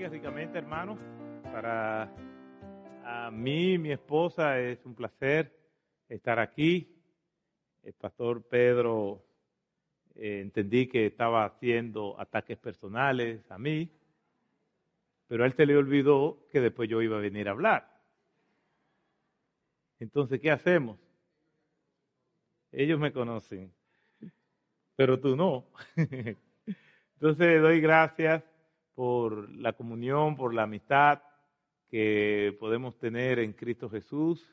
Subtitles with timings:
[0.00, 0.98] bendiga ricamente, hermanos.
[1.52, 2.10] Para
[3.04, 5.54] a mí, mi esposa, es un placer
[6.08, 6.96] estar aquí.
[7.82, 9.22] El pastor Pedro
[10.14, 13.90] eh, entendí que estaba haciendo ataques personales a mí,
[15.26, 18.00] pero él se le olvidó que después yo iba a venir a hablar.
[19.98, 20.98] Entonces, ¿qué hacemos?
[22.72, 23.70] Ellos me conocen,
[24.96, 25.66] pero tú no.
[27.16, 28.49] Entonces, doy gracias
[29.00, 31.22] por la comunión, por la amistad
[31.88, 34.46] que podemos tener en Cristo Jesús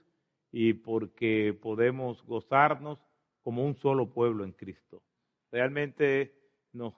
[0.54, 2.98] y porque podemos gozarnos
[3.42, 5.04] como un solo pueblo en Cristo.
[5.52, 6.34] Realmente
[6.72, 6.94] nos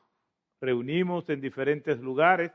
[0.62, 2.52] reunimos en diferentes lugares,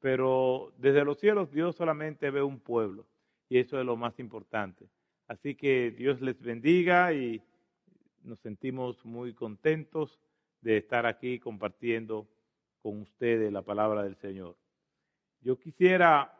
[0.00, 3.06] pero desde los cielos Dios solamente ve un pueblo
[3.50, 4.88] y eso es lo más importante.
[5.28, 7.42] Así que Dios les bendiga y
[8.22, 10.18] nos sentimos muy contentos
[10.62, 12.26] de estar aquí compartiendo
[12.82, 14.56] con ustedes la palabra del Señor.
[15.40, 16.32] Yo quisiera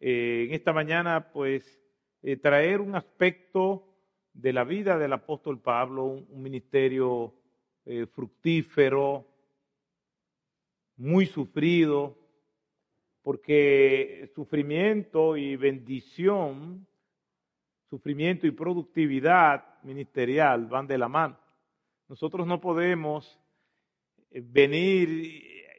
[0.00, 1.80] eh, en esta mañana pues
[2.22, 3.86] eh, traer un aspecto
[4.32, 7.34] de la vida del apóstol Pablo, un, ministerio
[7.84, 9.26] eh, fructífero,
[10.96, 12.16] muy sufrido,
[13.22, 16.86] porque sufrimiento y bendición,
[17.88, 21.38] sufrimiento y productividad ministerial van de la mano.
[22.08, 23.39] Nosotros no podemos
[24.30, 25.08] venir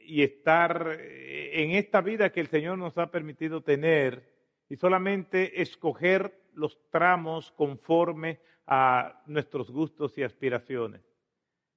[0.04, 4.30] y estar en esta vida que el Señor nos ha permitido tener
[4.68, 11.02] y solamente escoger los tramos conforme a nuestros gustos y aspiraciones.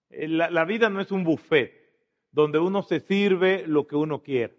[0.09, 1.73] Eh, la, la, vida no es un buffet
[2.31, 4.56] donde uno se sirve lo que uno quiere.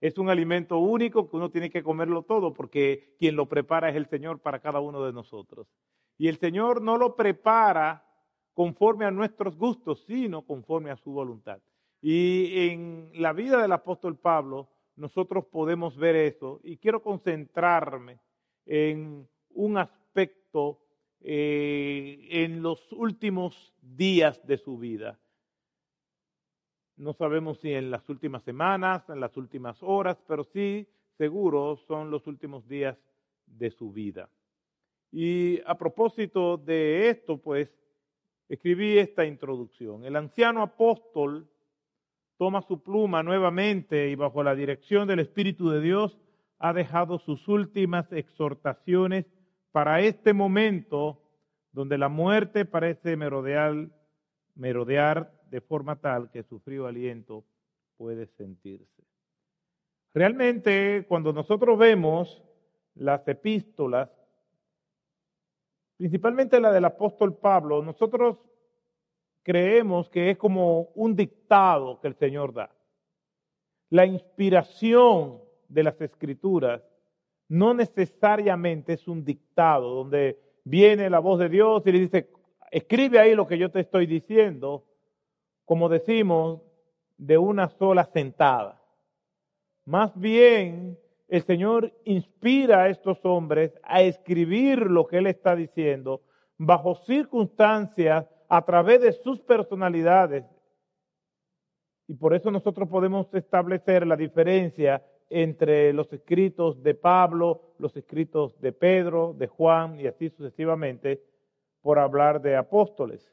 [0.00, 3.96] Es un alimento único que uno tiene que comerlo todo porque quien lo prepara es
[3.96, 5.68] el Señor para cada uno de nosotros.
[6.18, 8.04] Y el Señor no lo prepara
[8.54, 11.60] conforme a nuestros gustos, sino conforme a su voluntad.
[12.00, 18.20] Y en la vida del apóstol Pablo nosotros podemos ver eso y quiero concentrarme
[18.66, 20.80] en un aspecto
[21.20, 25.18] eh, en los últimos días de su vida.
[26.96, 30.86] No sabemos si en las últimas semanas, en las últimas horas, pero sí,
[31.16, 32.98] seguro, son los últimos días
[33.46, 34.28] de su vida.
[35.10, 37.70] Y a propósito de esto, pues,
[38.52, 40.04] escribí esta introducción.
[40.04, 41.48] El anciano apóstol
[42.36, 46.18] toma su pluma nuevamente y bajo la dirección del Espíritu de Dios
[46.58, 49.24] ha dejado sus últimas exhortaciones
[49.70, 51.22] para este momento
[51.72, 53.88] donde la muerte parece merodear,
[54.54, 57.46] merodear de forma tal que su frío aliento
[57.96, 59.02] puede sentirse.
[60.12, 62.42] Realmente, cuando nosotros vemos
[62.94, 64.10] las epístolas,
[65.96, 68.38] principalmente la del apóstol Pablo, nosotros
[69.42, 72.70] creemos que es como un dictado que el Señor da.
[73.90, 76.82] La inspiración de las escrituras
[77.48, 82.30] no necesariamente es un dictado donde viene la voz de Dios y le dice,
[82.70, 84.84] escribe ahí lo que yo te estoy diciendo,
[85.64, 86.62] como decimos,
[87.18, 88.82] de una sola sentada.
[89.84, 90.98] Más bien,
[91.32, 96.20] el Señor inspira a estos hombres a escribir lo que Él está diciendo
[96.58, 100.44] bajo circunstancias, a través de sus personalidades.
[102.06, 108.60] Y por eso nosotros podemos establecer la diferencia entre los escritos de Pablo, los escritos
[108.60, 111.22] de Pedro, de Juan y así sucesivamente,
[111.80, 113.26] por hablar de apóstoles.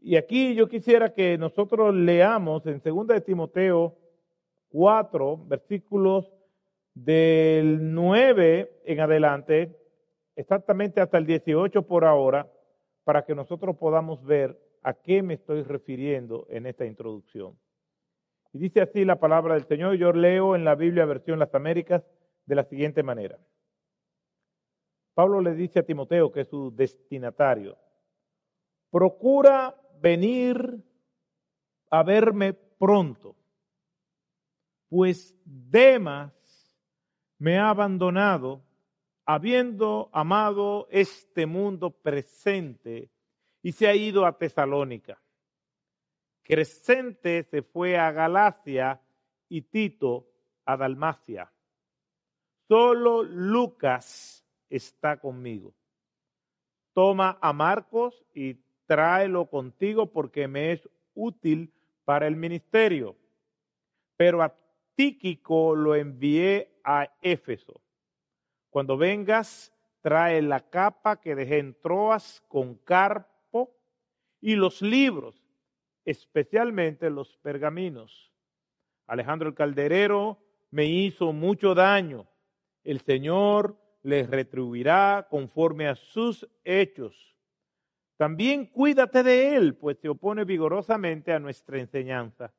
[0.00, 3.94] Y aquí yo quisiera que nosotros leamos en 2 de Timoteo
[4.70, 6.32] 4, versículos
[6.94, 9.76] del 9 en adelante,
[10.36, 12.50] exactamente hasta el 18 por ahora,
[13.04, 17.58] para que nosotros podamos ver a qué me estoy refiriendo en esta introducción.
[18.52, 22.04] Y dice así la palabra del Señor, yo leo en la Biblia versión Las Américas
[22.46, 23.38] de la siguiente manera.
[25.14, 27.76] Pablo le dice a Timoteo, que es su destinatario,
[28.90, 30.82] procura venir
[31.90, 33.36] a verme pronto,
[34.88, 36.32] pues Demas
[37.42, 38.62] me ha abandonado
[39.26, 43.10] habiendo amado este mundo presente
[43.64, 45.20] y se ha ido a Tesalónica.
[46.44, 49.00] Crescente se fue a Galacia
[49.48, 50.28] y Tito
[50.64, 51.50] a Dalmacia.
[52.68, 55.74] Solo Lucas está conmigo.
[56.92, 58.54] Toma a Marcos y
[58.86, 61.72] tráelo contigo porque me es útil
[62.04, 63.16] para el ministerio.
[64.16, 64.61] Pero a
[64.94, 67.80] Tíquico lo envié a Éfeso.
[68.70, 73.76] Cuando vengas, trae la capa que dejé en Troas con Carpo
[74.40, 75.42] y los libros,
[76.04, 78.32] especialmente los pergaminos.
[79.06, 80.38] Alejandro el Calderero
[80.70, 82.26] me hizo mucho daño.
[82.82, 87.36] El Señor les retribuirá conforme a sus hechos.
[88.16, 92.52] También cuídate de él, pues se opone vigorosamente a nuestra enseñanza.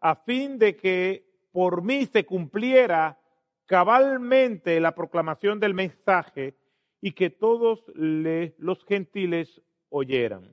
[0.00, 3.18] A fin de que por mí se cumpliera
[3.66, 6.56] cabalmente la proclamación del mensaje
[7.00, 9.60] y que todos los gentiles
[9.90, 10.52] oyeran.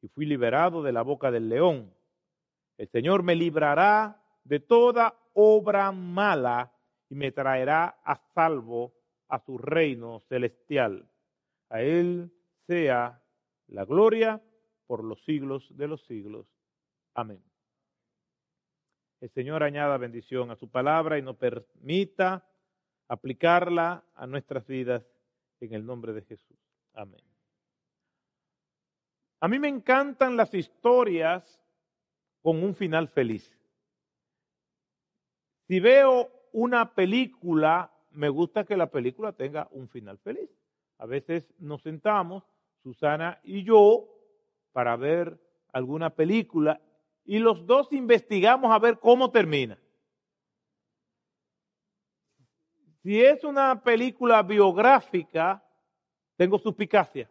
[0.00, 1.92] Y fui liberado de la boca del león.
[2.76, 6.72] El Señor me librará de toda obra mala
[7.08, 8.92] y me traerá a salvo
[9.28, 11.08] a su reino celestial.
[11.70, 12.30] A Él
[12.66, 13.22] sea
[13.66, 14.42] la gloria
[14.86, 16.46] por los siglos de los siglos.
[17.14, 17.42] Amén.
[19.20, 22.46] El Señor añada bendición a su palabra y nos permita
[23.08, 25.02] aplicarla a nuestras vidas
[25.60, 26.58] en el nombre de Jesús.
[26.92, 27.22] Amén.
[29.40, 31.62] A mí me encantan las historias
[32.42, 33.56] con un final feliz.
[35.66, 40.50] Si veo una película, me gusta que la película tenga un final feliz.
[40.98, 42.44] A veces nos sentamos,
[42.82, 44.08] Susana y yo,
[44.72, 45.40] para ver
[45.72, 46.80] alguna película
[47.24, 49.78] y los dos investigamos a ver cómo termina.
[53.02, 55.62] Si es una película biográfica,
[56.36, 57.30] tengo suspicacia.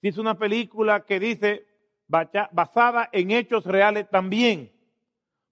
[0.00, 1.66] Si es una película que dice
[2.08, 4.72] basada en hechos reales también,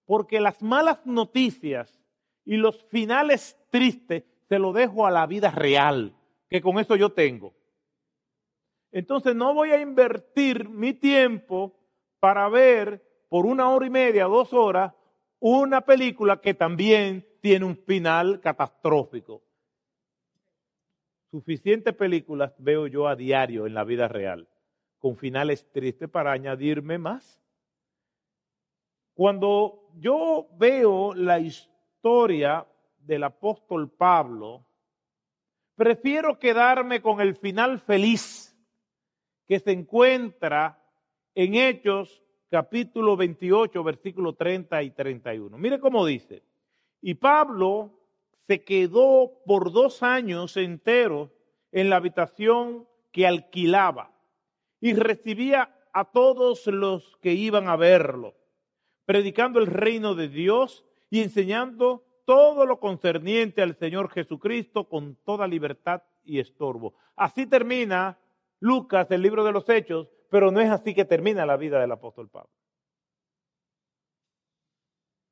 [0.05, 1.99] porque las malas noticias
[2.45, 6.15] y los finales tristes se lo dejo a la vida real,
[6.49, 7.53] que con eso yo tengo.
[8.91, 11.80] Entonces no voy a invertir mi tiempo
[12.21, 14.93] para ver por una hora y media, dos horas,
[15.39, 19.41] una película que también tiene un final catastrófico.
[21.31, 24.47] Suficientes películas veo yo a diario en la vida real,
[24.99, 27.41] con finales tristes para añadirme más.
[29.15, 32.67] Cuando yo veo la historia
[32.99, 34.63] del apóstol Pablo,
[35.75, 38.55] prefiero quedarme con el final feliz
[39.47, 40.80] que se encuentra
[41.35, 45.57] en Hechos capítulo 28, versículo 30 y 31.
[45.57, 46.43] Mire cómo dice.
[47.01, 47.97] Y Pablo
[48.47, 51.31] se quedó por dos años enteros
[51.71, 54.11] en la habitación que alquilaba
[54.79, 58.35] y recibía a todos los que iban a verlo,
[59.05, 65.47] predicando el reino de Dios y enseñando todo lo concerniente al Señor Jesucristo con toda
[65.47, 66.93] libertad y estorbo.
[67.15, 68.17] Así termina
[68.59, 71.91] Lucas, el libro de los Hechos, pero no es así que termina la vida del
[71.91, 72.49] apóstol Pablo.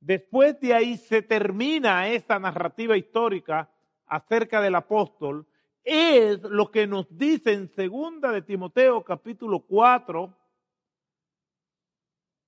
[0.01, 3.72] Después de ahí se termina esta narrativa histórica
[4.06, 5.48] acerca del apóstol.
[5.86, 10.38] Es lo que nos dice en segunda de Timoteo capítulo 4,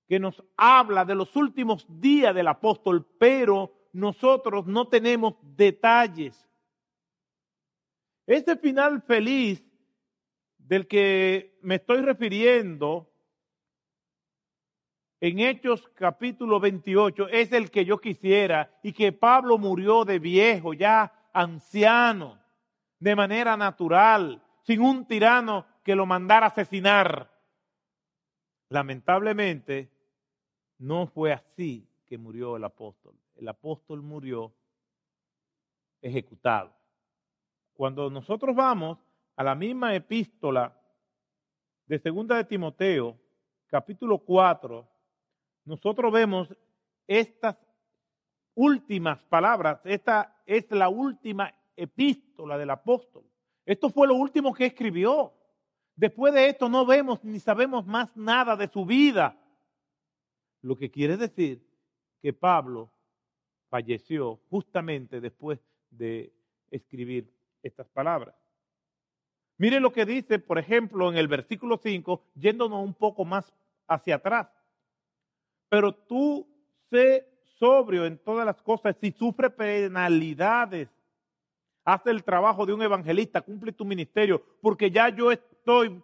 [0.09, 6.49] que nos habla de los últimos días del apóstol, pero nosotros no tenemos detalles.
[8.28, 9.70] Este final feliz
[10.71, 13.11] del que me estoy refiriendo
[15.19, 20.73] en Hechos capítulo 28 es el que yo quisiera y que Pablo murió de viejo,
[20.73, 22.42] ya anciano,
[22.99, 27.30] de manera natural, sin un tirano que lo mandara asesinar.
[28.69, 29.92] Lamentablemente,
[30.78, 33.13] no fue así que murió el apóstol.
[33.35, 34.54] El apóstol murió
[36.01, 36.73] ejecutado.
[37.73, 38.99] Cuando nosotros vamos
[39.42, 40.71] a la misma epístola
[41.88, 43.18] de segunda de Timoteo,
[43.66, 44.88] capítulo 4,
[45.66, 46.56] nosotros vemos
[47.07, 47.57] estas
[48.54, 49.81] últimas palabras.
[49.83, 53.24] Esta es la última epístola del apóstol.
[53.66, 55.33] Esto fue lo último que escribió.
[55.95, 59.36] Después de esto no vemos ni sabemos más nada de su vida.
[60.62, 61.68] Lo que quiere decir
[62.21, 62.92] que Pablo
[63.69, 66.31] falleció justamente después de
[66.69, 67.33] escribir
[67.64, 68.36] estas palabras.
[69.61, 73.53] Mire lo que dice, por ejemplo, en el versículo 5, yéndonos un poco más
[73.87, 74.47] hacia atrás.
[75.69, 76.47] Pero tú
[76.89, 77.27] sé
[77.59, 80.89] sobrio en todas las cosas, si sufre penalidades,
[81.85, 86.01] haz el trabajo de un evangelista, cumple tu ministerio, porque ya yo estoy,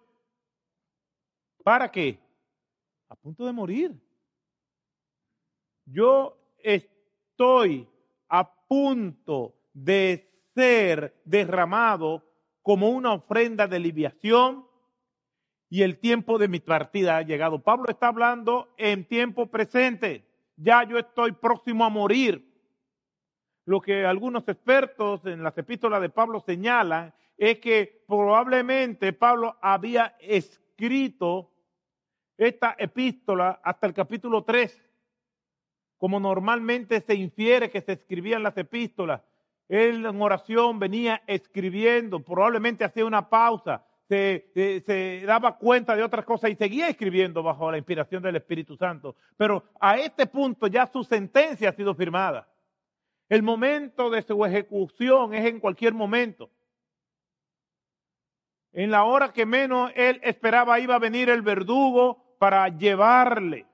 [1.63, 2.19] ¿para qué?
[3.09, 3.99] A punto de morir.
[5.83, 7.89] Yo estoy
[8.29, 12.26] a punto de ser derramado
[12.67, 14.67] como una ofrenda de libiación
[15.69, 17.63] y el tiempo de mi partida ha llegado.
[17.63, 20.25] Pablo está hablando en tiempo presente.
[20.57, 22.45] Ya yo estoy próximo a morir.
[23.63, 30.17] Lo que algunos expertos en las epístolas de Pablo señalan es que probablemente Pablo había
[30.19, 31.49] escrito
[32.37, 34.77] esta epístola hasta el capítulo 3,
[35.97, 39.21] como normalmente se infiere que se escribían las epístolas.
[39.67, 46.49] Él en oración venía escribiendo, probablemente hacía una pausa, se, daba cuenta de otras cosas
[46.49, 49.15] y seguía escribiendo bajo la inspiración del Espíritu Santo.
[49.35, 52.47] Pero a este punto ya su sentencia ha sido firmada.
[53.27, 56.49] El momento de su ejecución es en cualquier momento.
[58.71, 63.65] En la hora que menos él esperaba iba a venir el verdugo para llevarle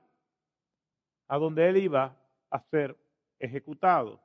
[1.28, 2.16] a donde él iba
[2.50, 2.96] a ser
[3.38, 4.23] ejecutado.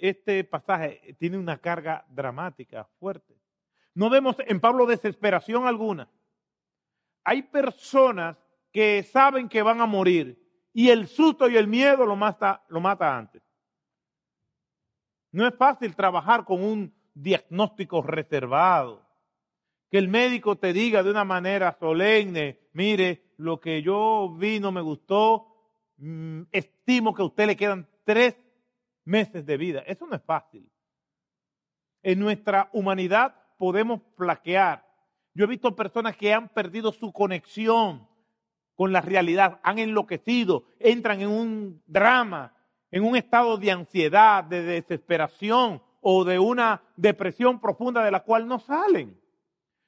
[0.00, 3.38] Este pasaje tiene una carga dramática fuerte.
[3.94, 6.08] No vemos en Pablo desesperación alguna.
[7.24, 8.36] Hay personas
[8.72, 10.40] que saben que van a morir
[10.72, 12.62] y el susto y el miedo lo mata,
[13.16, 13.42] antes.
[15.32, 19.04] No es fácil trabajar con un diagnóstico reservado.
[19.90, 24.70] Que el médico te diga de una manera solemne, mire, lo que yo vi no
[24.70, 25.48] me gustó,
[25.96, 28.36] mm, estimo que a usted le quedan tres
[29.08, 29.80] meses de vida.
[29.86, 30.70] Eso no es fácil.
[32.02, 34.86] En nuestra humanidad podemos flaquear.
[35.34, 38.06] Yo he visto personas que han perdido su conexión
[38.76, 42.54] con la realidad, han enloquecido, entran en un drama,
[42.92, 48.46] en un estado de ansiedad, de desesperación o de una depresión profunda de la cual
[48.46, 49.20] no salen.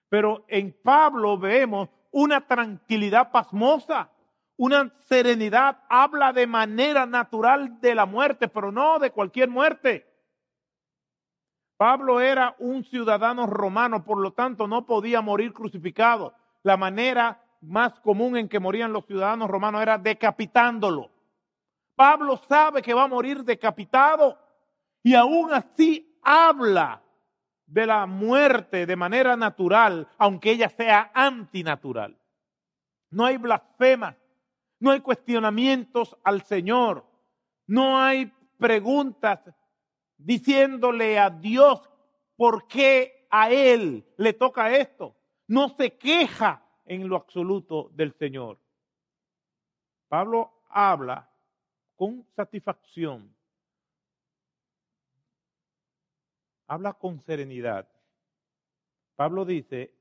[0.08, 4.10] Pero en Pablo vemos una tranquilidad pasmosa,
[4.60, 10.06] una serenidad, habla de manera natural de la muerte, pero no de cualquier muerte.
[11.78, 16.34] Pablo era un ciudadano romano, por lo tanto no podía morir crucificado.
[16.62, 21.10] La manera más común en que morían los ciudadanos romanos era decapitándolo.
[21.96, 24.36] Pablo sabe que va a morir decapitado
[25.02, 27.00] y aún así habla
[27.64, 32.18] de la muerte de manera natural, aunque ella sea antinatural.
[33.10, 34.19] No hay blasfemas,
[34.80, 37.06] no hay cuestionamientos al Señor,
[37.66, 39.40] no hay preguntas
[40.16, 41.88] diciéndole a Dios
[42.36, 45.14] por qué a Él le toca esto.
[45.46, 48.58] No se queja en lo absoluto del Señor.
[50.08, 51.30] Pablo habla
[51.94, 53.32] con satisfacción
[56.70, 57.88] habla con serenidad.
[59.16, 59.92] Pablo dice,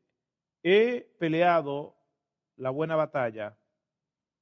[0.62, 1.96] he peleado
[2.58, 3.58] la buena batalla,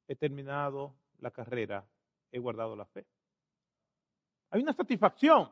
[0.07, 1.85] he terminado la carrera,
[2.31, 3.05] he guardado la fe.
[4.49, 5.51] Hay una satisfacción.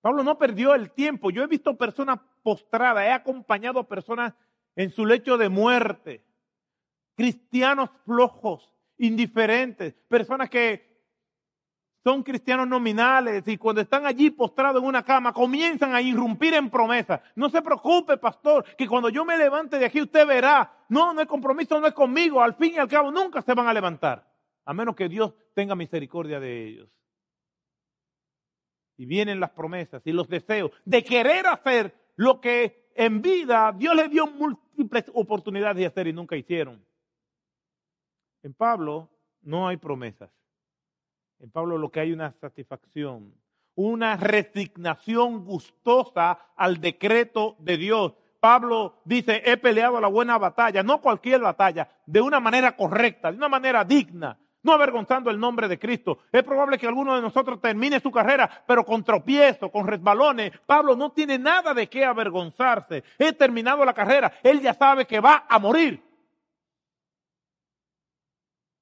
[0.00, 1.30] Pablo no perdió el tiempo.
[1.30, 4.34] Yo he visto personas postradas, he acompañado a personas
[4.76, 6.24] en su lecho de muerte,
[7.16, 10.85] cristianos flojos, indiferentes, personas que
[12.06, 16.70] son cristianos nominales y cuando están allí postrados en una cama comienzan a irrumpir en
[16.70, 17.20] promesas.
[17.34, 20.72] No se preocupe, pastor, que cuando yo me levante de aquí usted verá.
[20.88, 22.40] No, no hay compromiso, no es conmigo.
[22.40, 24.24] Al fin y al cabo nunca se van a levantar,
[24.64, 26.88] a menos que Dios tenga misericordia de ellos.
[28.96, 33.96] Y vienen las promesas y los deseos de querer hacer lo que en vida Dios
[33.96, 36.86] les dio múltiples oportunidades de hacer y nunca hicieron.
[38.44, 39.10] En Pablo
[39.42, 40.30] no hay promesas.
[41.38, 43.34] En Pablo lo que hay una satisfacción,
[43.74, 48.14] una resignación gustosa al decreto de Dios.
[48.40, 53.36] Pablo dice, he peleado la buena batalla, no cualquier batalla, de una manera correcta, de
[53.36, 56.18] una manera digna, no avergonzando el nombre de Cristo.
[56.32, 60.52] Es probable que alguno de nosotros termine su carrera, pero con tropiezo, con resbalones.
[60.64, 63.04] Pablo no tiene nada de qué avergonzarse.
[63.18, 66.02] He terminado la carrera, él ya sabe que va a morir.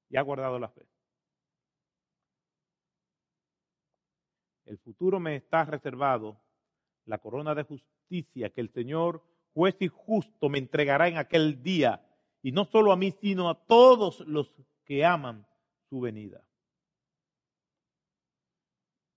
[0.09, 0.94] Y ha guardado la fe.
[4.67, 6.41] El futuro me está reservado,
[7.07, 12.05] la corona de justicia que el Señor, juez y justo, me entregará en aquel día,
[12.43, 14.53] y no solo a mí, sino a todos los
[14.85, 15.47] que aman
[15.89, 16.43] su venida.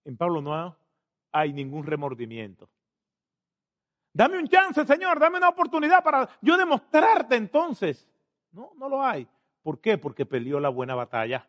[0.05, 0.77] En Pablo no
[1.31, 2.69] hay ningún remordimiento.
[4.13, 8.09] Dame un chance, Señor, dame una oportunidad para yo demostrarte entonces.
[8.51, 9.27] No, no lo hay.
[9.61, 9.97] ¿Por qué?
[9.97, 11.47] Porque peleó la buena batalla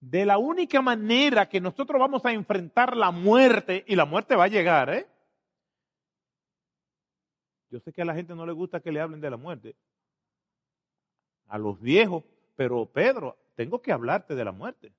[0.00, 4.44] de la única manera que nosotros vamos a enfrentar la muerte, y la muerte va
[4.44, 5.06] a llegar, ¿eh?
[7.70, 9.76] Yo sé que a la gente no le gusta que le hablen de la muerte,
[11.48, 12.24] a los viejos,
[12.56, 14.92] pero Pedro, tengo que hablarte de la muerte.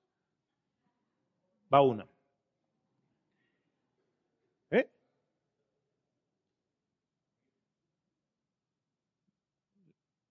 [1.74, 2.08] Va una.
[4.72, 4.90] ¿Eh?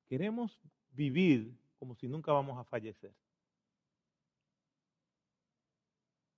[0.09, 0.59] queremos
[0.93, 3.13] vivir como si nunca vamos a fallecer.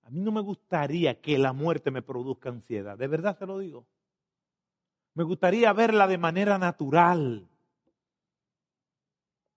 [0.11, 3.85] mí no me gustaría que la muerte me produzca ansiedad, de verdad se lo digo.
[5.13, 7.47] Me gustaría verla de manera natural,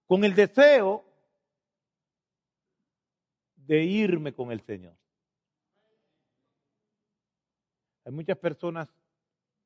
[0.07, 1.05] con el deseo
[3.57, 4.95] de irme con el Señor.
[8.05, 8.89] Hay muchas personas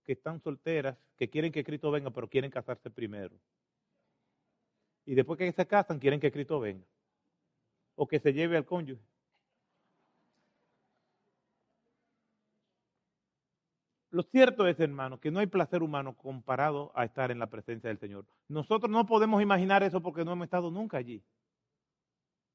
[0.05, 3.37] que están solteras, que quieren que Cristo venga, pero quieren casarse primero.
[5.05, 6.87] Y después que se casan, quieren que Cristo venga.
[7.97, 9.03] O que se lleve al cónyuge.
[14.11, 17.89] Lo cierto es, hermano, que no hay placer humano comparado a estar en la presencia
[17.89, 18.25] del Señor.
[18.49, 21.23] Nosotros no podemos imaginar eso porque no hemos estado nunca allí.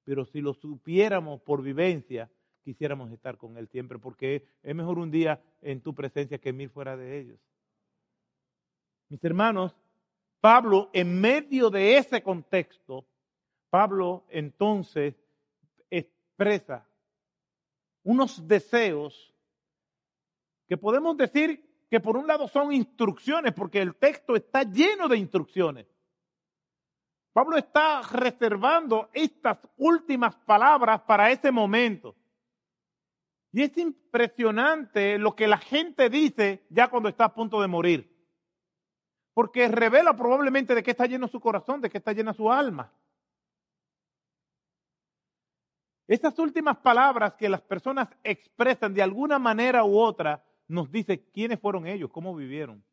[0.03, 2.29] Pero si lo supiéramos por vivencia,
[2.63, 6.69] quisiéramos estar con Él siempre, porque es mejor un día en tu presencia que mil
[6.69, 7.39] fuera de ellos.
[9.10, 9.75] Mis hermanos,
[10.41, 13.05] Pablo, en medio de ese contexto,
[13.69, 15.15] Pablo entonces
[15.89, 16.88] expresa
[18.03, 19.33] unos deseos
[20.74, 25.18] que podemos decir que por un lado son instrucciones, porque el texto está lleno de
[25.18, 25.86] instrucciones.
[27.32, 32.15] Pablo está reservando estas últimas palabras para ese momento.
[33.51, 38.12] Y es impresionante lo que la gente dice ya cuando está a punto de morir.
[39.36, 42.92] Porque revela probablemente de qué está lleno su corazón, de qué está llena su alma.
[46.08, 51.60] Estas últimas palabras que las personas expresan de alguna manera u otra nos dice quiénes
[51.60, 52.84] fueron ellos, cómo vivieron.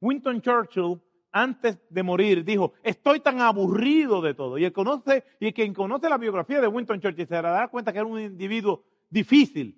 [0.00, 1.00] Winston Churchill,
[1.32, 4.58] antes de morir, dijo, estoy tan aburrido de todo.
[4.58, 7.98] Y el, conoce, y quien conoce la biografía de Winston Churchill se dará cuenta que
[7.98, 9.76] era un individuo difícil.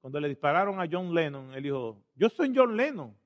[0.00, 3.16] Cuando le dispararon a John Lennon, él dijo, yo soy John Lennon.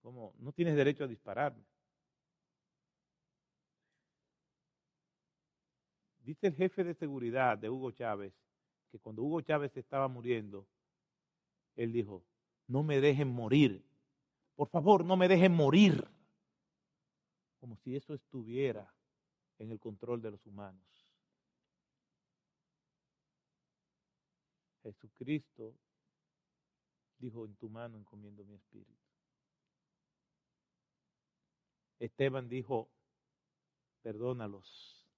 [0.00, 0.34] ¿Cómo?
[0.38, 1.64] No tienes derecho a dispararme.
[6.20, 8.32] Dice el jefe de seguridad de Hugo Chávez
[8.92, 10.68] que cuando Hugo Chávez estaba muriendo,
[11.76, 12.22] él dijo,
[12.66, 13.82] no me dejen morir.
[14.54, 16.06] Por favor, no me dejen morir.
[17.58, 18.92] Como si eso estuviera
[19.58, 20.84] en el control de los humanos.
[24.82, 25.74] Jesucristo
[27.16, 28.92] dijo, en tu mano encomiendo mi espíritu.
[31.98, 32.90] Esteban dijo,
[34.02, 35.08] perdónalos,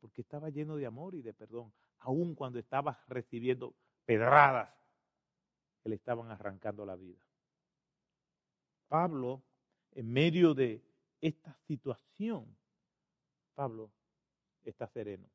[0.00, 4.70] porque estaba lleno de amor y de perdón, aun cuando estaba recibiendo pedradas
[5.82, 7.20] que le estaban arrancando la vida.
[8.88, 9.42] Pablo,
[9.92, 10.82] en medio de
[11.20, 12.56] esta situación,
[13.54, 13.90] Pablo
[14.64, 15.28] está sereno.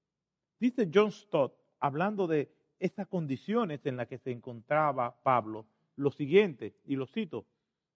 [0.60, 6.76] Dice John Stott, hablando de estas condiciones en las que se encontraba Pablo, lo siguiente,
[6.86, 7.46] y lo cito,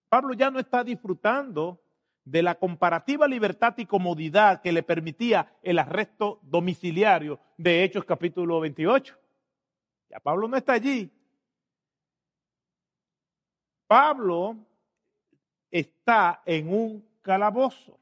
[0.08, 1.82] Pablo ya no está disfrutando
[2.30, 8.60] de la comparativa libertad y comodidad que le permitía el arresto domiciliario de Hechos capítulo
[8.60, 9.16] 28.
[10.10, 11.10] Ya Pablo no está allí.
[13.86, 14.56] Pablo
[15.70, 17.98] está en un calabozo.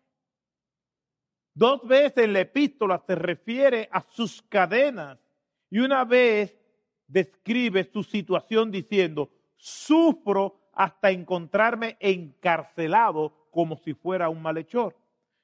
[1.55, 5.19] Dos veces en la epístola se refiere a sus cadenas
[5.71, 6.55] y una vez
[7.07, 14.95] describe su situación diciendo, sufro hasta encontrarme encarcelado como si fuera un malhechor.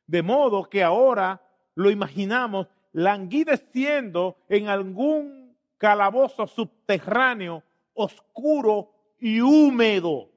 [0.07, 1.41] De modo que ahora
[1.75, 7.63] lo imaginamos languideciendo en algún calabozo subterráneo,
[7.95, 10.29] oscuro y húmedo,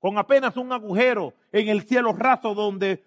[0.00, 3.04] con apenas un agujero en el cielo raso donde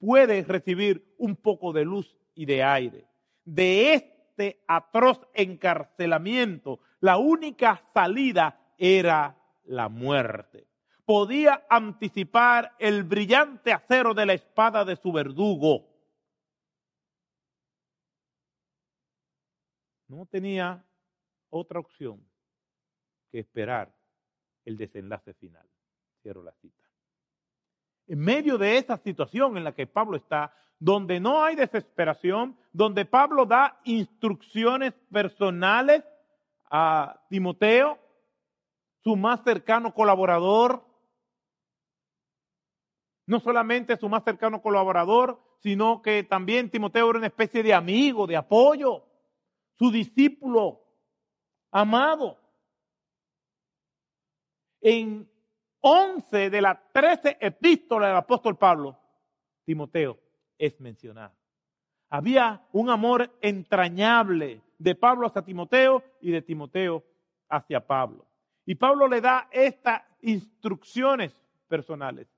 [0.00, 3.06] puede recibir un poco de luz y de aire.
[3.44, 10.66] De este atroz encarcelamiento, la única salida era la muerte.
[11.08, 15.88] Podía anticipar el brillante acero de la espada de su verdugo.
[20.06, 20.84] No tenía
[21.48, 22.22] otra opción
[23.32, 23.90] que esperar
[24.66, 25.66] el desenlace final.
[26.20, 26.84] Cierro la cita.
[28.06, 33.06] En medio de esa situación en la que Pablo está, donde no hay desesperación, donde
[33.06, 36.04] Pablo da instrucciones personales
[36.70, 37.98] a Timoteo,
[39.02, 40.86] su más cercano colaborador,
[43.28, 48.26] no solamente su más cercano colaborador, sino que también Timoteo era una especie de amigo,
[48.26, 49.04] de apoyo,
[49.74, 50.82] su discípulo
[51.70, 52.38] amado.
[54.80, 55.30] En
[55.80, 58.98] 11 de las 13 epístolas del apóstol Pablo,
[59.66, 60.18] Timoteo
[60.56, 61.34] es mencionado.
[62.08, 67.04] Había un amor entrañable de Pablo hacia Timoteo y de Timoteo
[67.50, 68.26] hacia Pablo.
[68.64, 71.34] Y Pablo le da estas instrucciones
[71.68, 72.37] personales.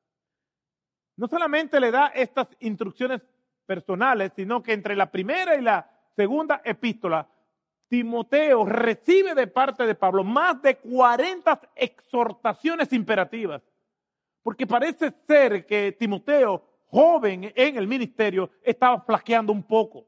[1.20, 3.20] No solamente le da estas instrucciones
[3.66, 7.28] personales, sino que entre la primera y la segunda epístola,
[7.88, 13.60] Timoteo recibe de parte de Pablo más de 40 exhortaciones imperativas.
[14.42, 20.06] Porque parece ser que Timoteo, joven en el ministerio, estaba flaqueando un poco.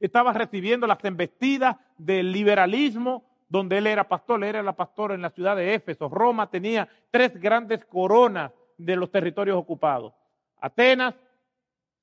[0.00, 5.20] Estaba recibiendo las embestidas del liberalismo, donde él era pastor, él era la pastora en
[5.20, 6.08] la ciudad de Éfeso.
[6.08, 10.14] Roma tenía tres grandes coronas de los territorios ocupados.
[10.64, 11.14] Atenas,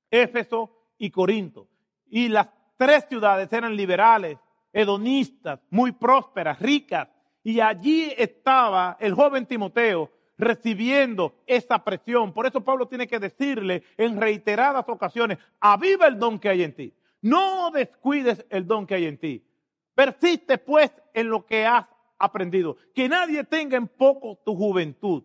[0.08, 1.66] Éfeso y Corinto.
[2.08, 4.38] Y las tres ciudades eran liberales,
[4.72, 7.08] hedonistas, muy prósperas, ricas.
[7.42, 12.32] Y allí estaba el joven Timoteo recibiendo esa presión.
[12.32, 16.76] Por eso Pablo tiene que decirle en reiteradas ocasiones, aviva el don que hay en
[16.76, 16.94] ti.
[17.20, 19.44] No descuides el don que hay en ti.
[19.92, 22.76] Persiste pues en lo que has aprendido.
[22.94, 25.24] Que nadie tenga en poco tu juventud.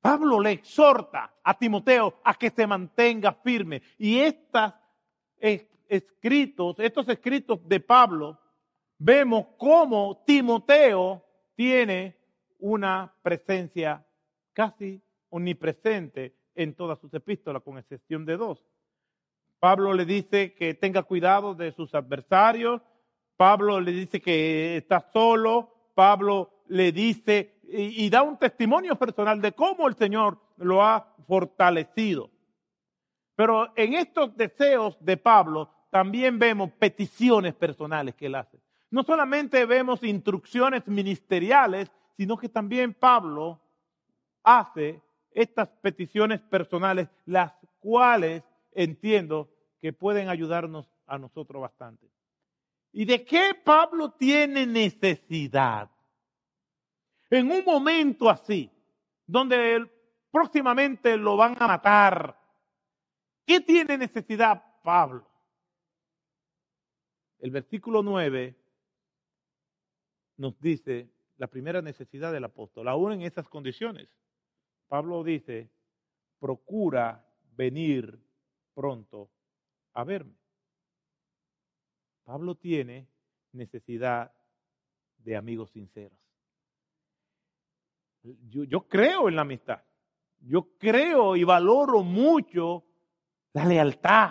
[0.00, 3.82] Pablo le exhorta a Timoteo a que se mantenga firme.
[3.98, 4.72] Y estos
[5.88, 8.38] escritos, estos escritos de Pablo,
[8.98, 12.16] vemos cómo Timoteo tiene
[12.58, 14.04] una presencia
[14.52, 18.64] casi omnipresente en todas sus epístolas, con excepción de dos.
[19.58, 22.80] Pablo le dice que tenga cuidado de sus adversarios,
[23.36, 29.52] Pablo le dice que está solo, Pablo le dice y, da un testimonio personal de
[29.52, 32.30] cómo el Señor lo ha fortalecido.
[33.36, 38.60] Pero en estos deseos de Pablo también vemos peticiones personales que él hace.
[38.90, 43.60] No solamente vemos instrucciones ministeriales, sino que también Pablo
[44.42, 49.48] hace estas peticiones personales, las cuales entiendo
[49.80, 52.08] que pueden ayudarnos a nosotros bastante.
[52.92, 55.88] ¿Y de qué Pablo tiene necesidad?
[57.30, 58.70] En un momento así,
[59.24, 59.88] donde
[60.32, 62.36] próximamente lo van a matar,
[63.46, 65.26] ¿qué tiene necesidad Pablo?
[67.38, 68.56] El versículo 9
[70.38, 74.08] nos dice la primera necesidad del apóstol, aún en esas condiciones.
[74.88, 75.70] Pablo dice,
[76.40, 77.24] procura
[77.56, 78.18] venir
[78.74, 79.30] pronto
[79.94, 80.34] a verme.
[82.24, 83.06] Pablo tiene
[83.52, 84.32] necesidad
[85.18, 86.29] de amigos sinceros.
[88.22, 89.80] Yo, creo en la amistad.
[90.40, 92.84] Yo creo y valoro mucho
[93.52, 94.30] la lealtad.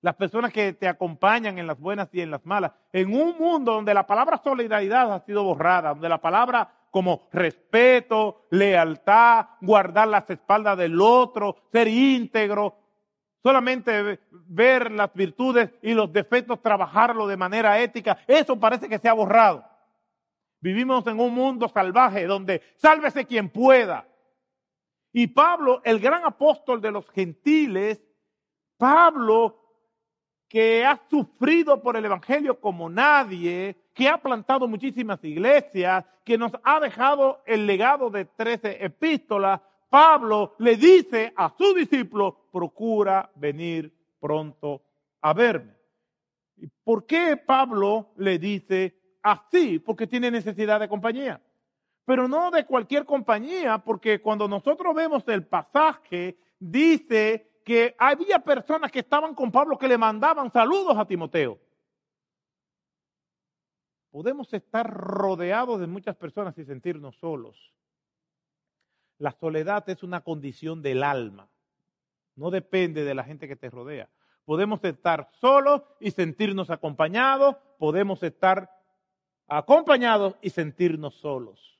[0.00, 2.72] Las personas que te acompañan en las buenas y en las malas.
[2.92, 8.46] En un mundo donde la palabra solidaridad ha sido borrada, donde la palabra como respeto,
[8.50, 12.78] lealtad, guardar las espaldas del otro, ser íntegro,
[13.42, 19.08] solamente ver las virtudes y los defectos, trabajarlo de manera ética, eso parece que se
[19.08, 19.64] ha borrado.
[20.60, 24.08] Vivimos en un mundo salvaje donde sálvese quien pueda.
[25.12, 28.02] Y Pablo, el gran apóstol de los gentiles,
[28.76, 29.66] Pablo
[30.48, 36.52] que ha sufrido por el Evangelio como nadie, que ha plantado muchísimas iglesias, que nos
[36.62, 43.92] ha dejado el legado de trece epístolas, Pablo le dice a su discípulo, procura venir
[44.20, 44.82] pronto
[45.20, 45.74] a verme.
[46.56, 49.78] ¿Y por qué Pablo le dice así?
[49.80, 51.40] Porque tiene necesidad de compañía.
[52.04, 58.92] Pero no de cualquier compañía, porque cuando nosotros vemos el pasaje, dice que había personas
[58.92, 61.58] que estaban con Pablo que le mandaban saludos a Timoteo.
[64.12, 67.74] Podemos estar rodeados de muchas personas y sentirnos solos.
[69.18, 71.48] La soledad es una condición del alma,
[72.36, 74.08] no depende de la gente que te rodea.
[74.44, 78.70] Podemos estar solos y sentirnos acompañados, podemos estar
[79.46, 81.78] acompañados y sentirnos solos.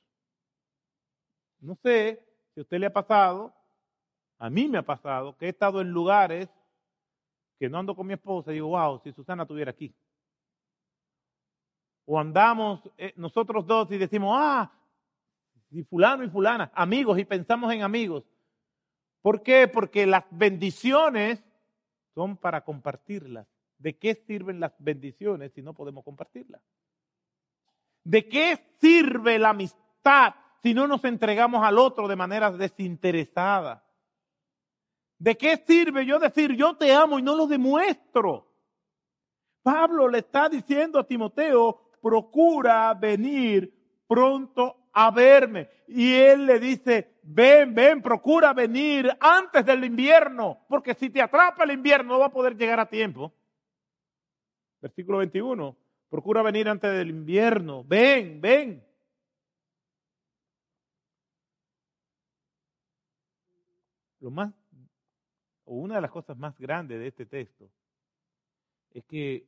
[1.59, 3.53] No sé si a usted le ha pasado
[4.39, 6.49] a mí me ha pasado que he estado en lugares
[7.59, 9.95] que no ando con mi esposa y digo, wow, si Susana estuviera aquí.
[12.05, 14.71] O andamos eh, nosotros dos y decimos, ah,
[15.71, 18.23] y fulano y fulana, amigos, y pensamos en amigos.
[19.21, 19.67] ¿Por qué?
[19.67, 21.43] Porque las bendiciones
[22.13, 23.47] son para compartirlas.
[23.79, 26.61] ¿De qué sirven las bendiciones si no podemos compartirlas?
[28.07, 33.83] ¿De qué sirve la amistad si no nos entregamos al otro de manera desinteresada?
[35.19, 38.47] ¿De qué sirve yo decir yo te amo y no lo demuestro?
[39.61, 43.73] Pablo le está diciendo a Timoteo, procura venir
[44.07, 45.69] pronto a verme.
[45.89, 51.65] Y él le dice, ven, ven, procura venir antes del invierno, porque si te atrapa
[51.65, 53.33] el invierno no va a poder llegar a tiempo.
[54.79, 55.75] Versículo 21,
[56.09, 58.87] procura venir antes del invierno, ven, ven.
[64.19, 64.53] lo más,
[65.65, 67.69] o una de las cosas más grandes de este texto,
[68.91, 69.47] es que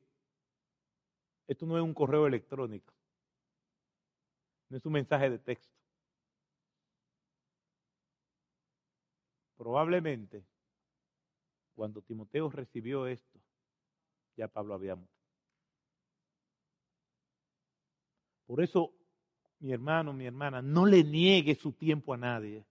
[1.47, 2.93] esto no es un correo electrónico,
[4.69, 5.75] no es un mensaje de texto.
[9.57, 10.45] Probablemente,
[11.75, 13.39] cuando Timoteo recibió esto,
[14.37, 15.18] ya Pablo había muerto.
[18.49, 18.91] Por eso,
[19.59, 22.65] mi hermano, mi hermana, no le niegue su tiempo a nadie.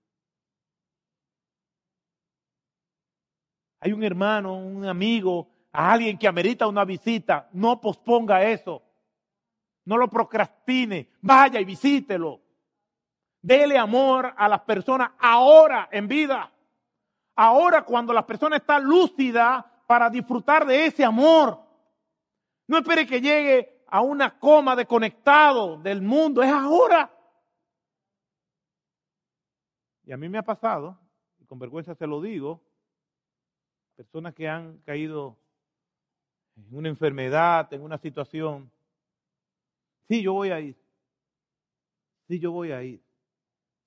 [3.78, 8.82] Hay un hermano, un amigo, a alguien que amerita una visita, no posponga eso.
[9.84, 11.10] No lo procrastine.
[11.20, 12.40] Vaya y visítelo.
[13.40, 16.52] Dele amor a las personas ahora en vida.
[17.36, 21.56] Ahora cuando la persona está lúcida para disfrutar de ese amor.
[22.66, 26.42] No espere que llegue a una coma de conectado del mundo.
[26.42, 27.10] Es ahora.
[30.04, 30.98] Y a mí me ha pasado,
[31.38, 32.62] y con vergüenza se lo digo,
[33.96, 35.36] personas que han caído
[36.56, 38.70] en una enfermedad, en una situación.
[40.08, 40.76] Sí, yo voy a ir.
[42.26, 43.02] Sí, yo voy a ir.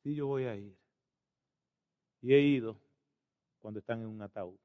[0.03, 0.75] Sí, yo voy a ir.
[2.21, 2.77] Y he ido
[3.59, 4.57] cuando están en un ataúd.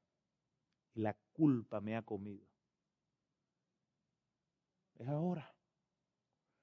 [0.95, 2.45] La culpa me ha comido.
[4.99, 5.53] Es ahora.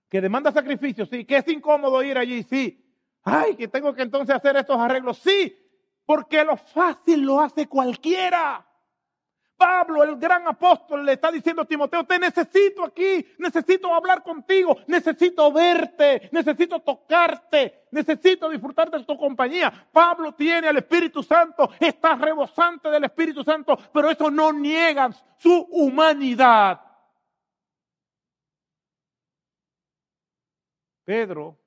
[0.08, 1.24] Que demanda sacrificio, sí.
[1.24, 2.80] Que es incómodo ir allí, sí.
[3.22, 5.56] Ay, que tengo que entonces hacer estos arreglos, sí.
[6.04, 8.66] Porque lo fácil lo hace cualquiera.
[9.56, 14.76] Pablo, el gran apóstol, le está diciendo a Timoteo, te necesito aquí, necesito hablar contigo,
[14.88, 19.72] necesito verte, necesito tocarte, necesito disfrutar de tu compañía.
[19.92, 25.66] Pablo tiene al Espíritu Santo, está rebosante del Espíritu Santo, pero eso no niega su
[25.70, 26.80] humanidad.
[31.04, 31.58] Pedro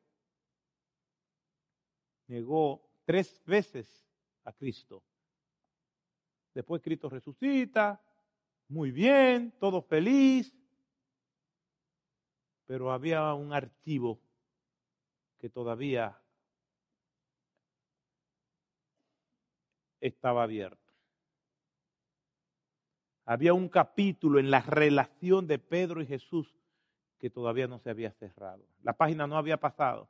[2.27, 3.87] negó tres veces
[4.43, 5.03] a Cristo.
[6.53, 8.01] Después Cristo resucita,
[8.67, 10.53] muy bien, todo feliz,
[12.65, 14.19] pero había un archivo
[15.39, 16.19] que todavía
[20.01, 20.93] estaba abierto.
[23.25, 26.55] Había un capítulo en la relación de Pedro y Jesús
[27.19, 28.65] que todavía no se había cerrado.
[28.83, 30.09] La página no había pasado.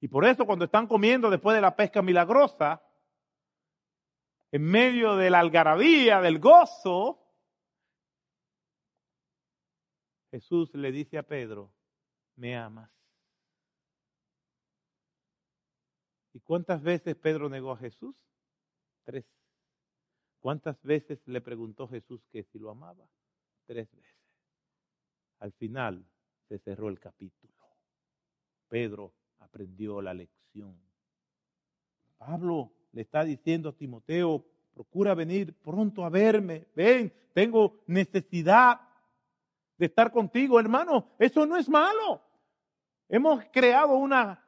[0.00, 2.82] Y por eso cuando están comiendo después de la pesca milagrosa,
[4.52, 7.20] en medio de la algarabía, del gozo,
[10.30, 11.72] Jesús le dice a Pedro,
[12.36, 12.90] me amas.
[16.32, 18.14] ¿Y cuántas veces Pedro negó a Jesús?
[19.04, 19.24] Tres.
[20.40, 23.08] ¿Cuántas veces le preguntó Jesús que si lo amaba?
[23.66, 24.14] Tres veces.
[25.38, 26.04] Al final
[26.58, 27.52] cerró el capítulo.
[28.68, 30.78] Pedro aprendió la lección.
[32.18, 38.80] Pablo le está diciendo a Timoteo, procura venir pronto a verme, ven, tengo necesidad
[39.76, 42.22] de estar contigo, hermano, eso no es malo.
[43.08, 44.43] Hemos creado una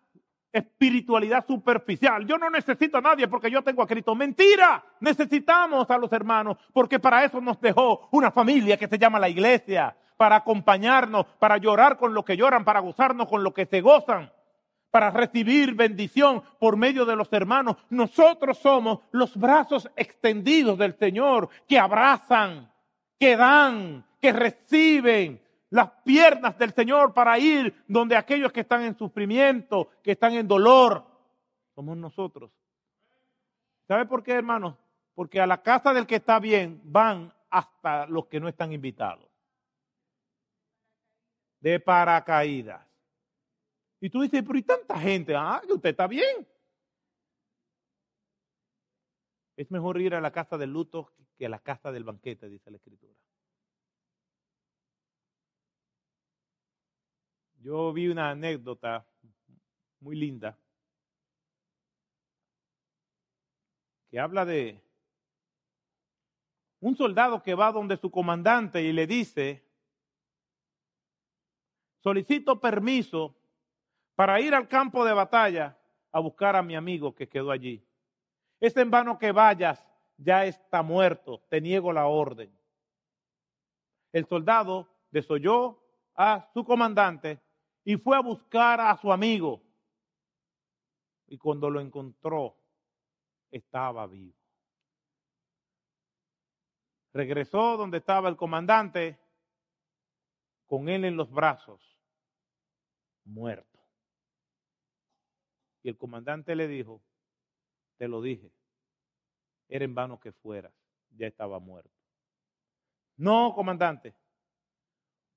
[0.52, 2.26] espiritualidad superficial.
[2.26, 4.14] Yo no necesito a nadie porque yo tengo a Cristo.
[4.14, 9.18] Mentira, necesitamos a los hermanos porque para eso nos dejó una familia que se llama
[9.18, 13.66] la iglesia, para acompañarnos, para llorar con lo que lloran, para gozarnos con lo que
[13.66, 14.30] se gozan
[14.96, 17.76] para recibir bendición por medio de los hermanos.
[17.90, 22.72] Nosotros somos los brazos extendidos del Señor que abrazan,
[23.18, 28.96] que dan, que reciben las piernas del Señor para ir donde aquellos que están en
[28.96, 31.04] sufrimiento, que están en dolor,
[31.74, 32.50] somos nosotros.
[33.86, 34.76] ¿Sabe por qué, hermanos?
[35.14, 39.28] Porque a la casa del que está bien van hasta los que no están invitados.
[41.60, 42.86] De paracaídas.
[44.00, 45.34] Y tú dices, pero ¿y tanta gente?
[45.34, 46.46] Ah, que usted está bien.
[49.56, 52.70] Es mejor ir a la casa del luto que a la casa del banquete, dice
[52.70, 53.14] la escritura.
[57.66, 59.04] Yo vi una anécdota
[59.98, 60.56] muy linda
[64.08, 64.80] que habla de
[66.78, 69.68] un soldado que va donde su comandante y le dice,
[72.04, 73.34] solicito permiso
[74.14, 75.76] para ir al campo de batalla
[76.12, 77.84] a buscar a mi amigo que quedó allí.
[78.60, 79.84] Es en vano que vayas,
[80.16, 82.56] ya está muerto, te niego la orden.
[84.12, 85.82] El soldado desoyó
[86.14, 87.44] a su comandante
[87.86, 89.62] y fue a buscar a su amigo.
[91.28, 92.58] Y cuando lo encontró,
[93.48, 94.34] estaba vivo.
[97.12, 99.16] Regresó donde estaba el comandante,
[100.66, 101.80] con él en los brazos,
[103.24, 103.78] muerto.
[105.84, 107.00] Y el comandante le dijo,
[107.98, 108.50] te lo dije,
[109.68, 110.74] era en vano que fueras,
[111.10, 111.94] ya estaba muerto.
[113.16, 114.16] No, comandante.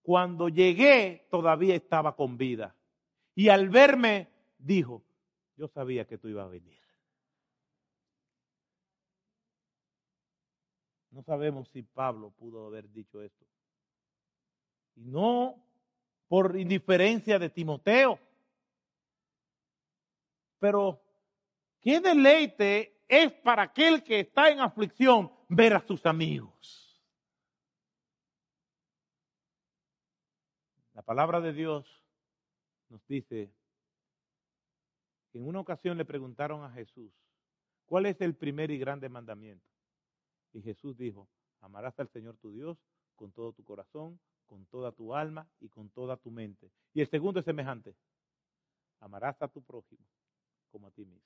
[0.09, 2.75] Cuando llegué todavía estaba con vida.
[3.35, 5.03] Y al verme dijo,
[5.55, 6.81] yo sabía que tú ibas a venir.
[11.11, 13.45] No sabemos si Pablo pudo haber dicho esto.
[14.95, 15.63] Y no
[16.27, 18.17] por indiferencia de Timoteo.
[20.57, 20.99] Pero,
[21.81, 26.88] ¿qué deleite es para aquel que está en aflicción ver a sus amigos?
[31.09, 31.87] Palabra de Dios
[32.89, 33.51] nos dice
[35.31, 37.11] que en una ocasión le preguntaron a Jesús,
[37.87, 39.65] ¿cuál es el primer y grande mandamiento?
[40.53, 41.27] Y Jesús dijo,
[41.61, 42.77] amarás al Señor tu Dios
[43.15, 46.69] con todo tu corazón, con toda tu alma y con toda tu mente.
[46.93, 47.95] Y el segundo es semejante,
[48.99, 50.05] amarás a tu prójimo
[50.71, 51.25] como a ti mismo.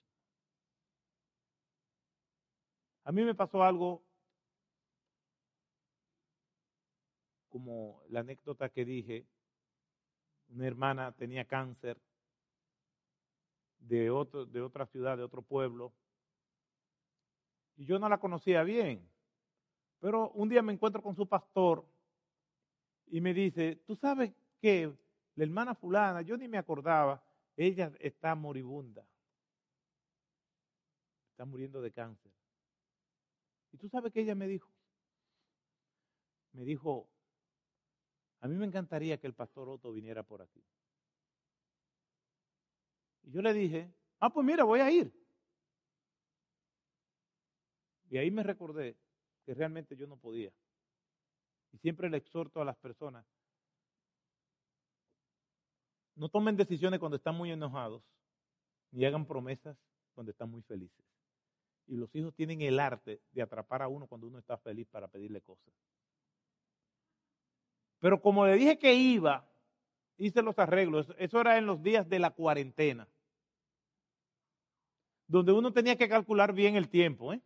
[3.04, 4.02] A mí me pasó algo
[7.50, 9.28] como la anécdota que dije,
[10.54, 12.00] una hermana tenía cáncer
[13.80, 15.92] de, otro, de otra ciudad, de otro pueblo,
[17.76, 19.10] y yo no la conocía bien.
[20.00, 21.86] Pero un día me encuentro con su pastor
[23.08, 24.94] y me dice, tú sabes que
[25.36, 27.24] la hermana fulana, yo ni me acordaba,
[27.58, 29.06] ella está moribunda,
[31.32, 32.32] está muriendo de cáncer.
[33.72, 34.70] Y tú sabes que ella me dijo,
[36.52, 37.10] me dijo,
[38.44, 40.62] a mí me encantaría que el pastor Otto viniera por aquí.
[43.24, 45.14] Y yo le dije, ah, pues mira, voy a ir.
[48.10, 48.98] Y ahí me recordé
[49.46, 50.52] que realmente yo no podía.
[51.72, 53.26] Y siempre le exhorto a las personas,
[56.16, 58.04] no tomen decisiones cuando están muy enojados,
[58.92, 59.78] ni hagan promesas
[60.14, 61.06] cuando están muy felices.
[61.88, 65.08] Y los hijos tienen el arte de atrapar a uno cuando uno está feliz para
[65.08, 65.74] pedirle cosas.
[68.04, 69.50] Pero como le dije que iba,
[70.18, 71.08] hice los arreglos.
[71.18, 73.08] Eso era en los días de la cuarentena,
[75.26, 77.32] donde uno tenía que calcular bien el tiempo.
[77.32, 77.40] ¿eh?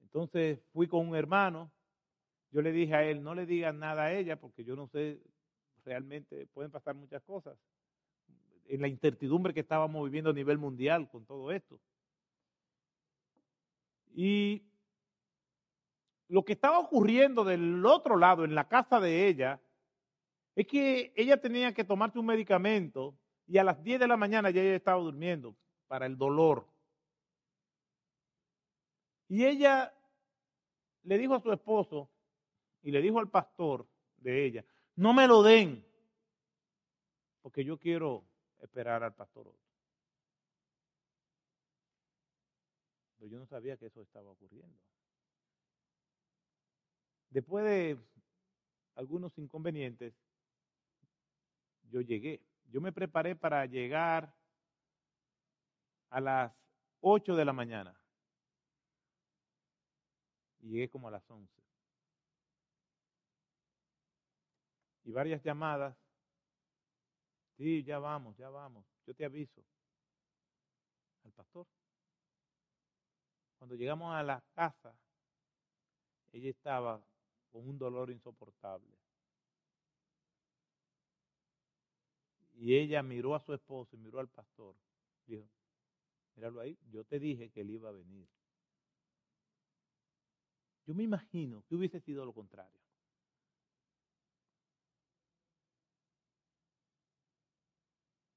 [0.00, 1.72] Entonces fui con un hermano,
[2.52, 5.20] yo le dije a él, no le digan nada a ella porque yo no sé,
[5.84, 7.58] realmente pueden pasar muchas cosas.
[8.66, 11.80] En la incertidumbre que estábamos viviendo a nivel mundial con todo esto.
[14.14, 14.62] Y
[16.28, 19.60] lo que estaba ocurriendo del otro lado, en la casa de ella,
[20.54, 24.50] es que ella tenía que tomarse un medicamento y a las 10 de la mañana
[24.50, 25.54] ya ella estaba durmiendo
[25.86, 26.66] para el dolor.
[29.28, 29.92] Y ella
[31.02, 32.10] le dijo a su esposo
[32.82, 33.86] y le dijo al pastor
[34.16, 34.64] de ella,
[34.96, 35.84] no me lo den,
[37.42, 38.24] porque yo quiero
[38.60, 39.52] esperar al pastor
[43.18, 44.78] Pero yo no sabía que eso estaba ocurriendo.
[47.30, 47.98] Después de
[48.94, 50.14] algunos inconvenientes,
[51.90, 52.40] yo llegué.
[52.70, 54.34] Yo me preparé para llegar
[56.10, 56.52] a las
[57.00, 57.98] 8 de la mañana
[60.60, 61.62] y llegué como a las 11.
[65.04, 65.96] Y varias llamadas.
[67.56, 68.84] Sí, ya vamos, ya vamos.
[69.06, 69.62] Yo te aviso.
[71.24, 71.66] Al pastor.
[73.58, 74.94] Cuando llegamos a la casa,
[76.32, 77.00] ella estaba
[77.50, 78.96] con un dolor insoportable.
[82.54, 84.74] Y ella miró a su esposo y miró al pastor.
[85.26, 85.46] Dijo,
[86.34, 88.26] míralo ahí, yo te dije que él iba a venir.
[90.86, 92.80] Yo me imagino que hubiese sido lo contrario.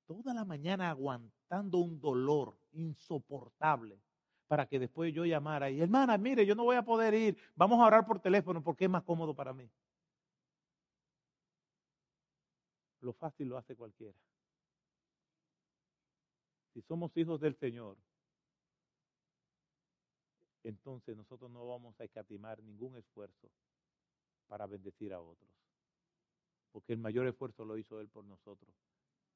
[0.06, 4.02] Toda la mañana aguantando un dolor insoportable
[4.50, 7.80] para que después yo llamara y hermana, mire, yo no voy a poder ir, vamos
[7.80, 9.70] a orar por teléfono porque es más cómodo para mí.
[13.02, 14.18] Lo fácil lo hace cualquiera.
[16.74, 17.96] Si somos hijos del Señor,
[20.64, 23.52] entonces nosotros no vamos a escatimar ningún esfuerzo
[24.48, 25.52] para bendecir a otros.
[26.72, 28.74] Porque el mayor esfuerzo lo hizo Él por nosotros.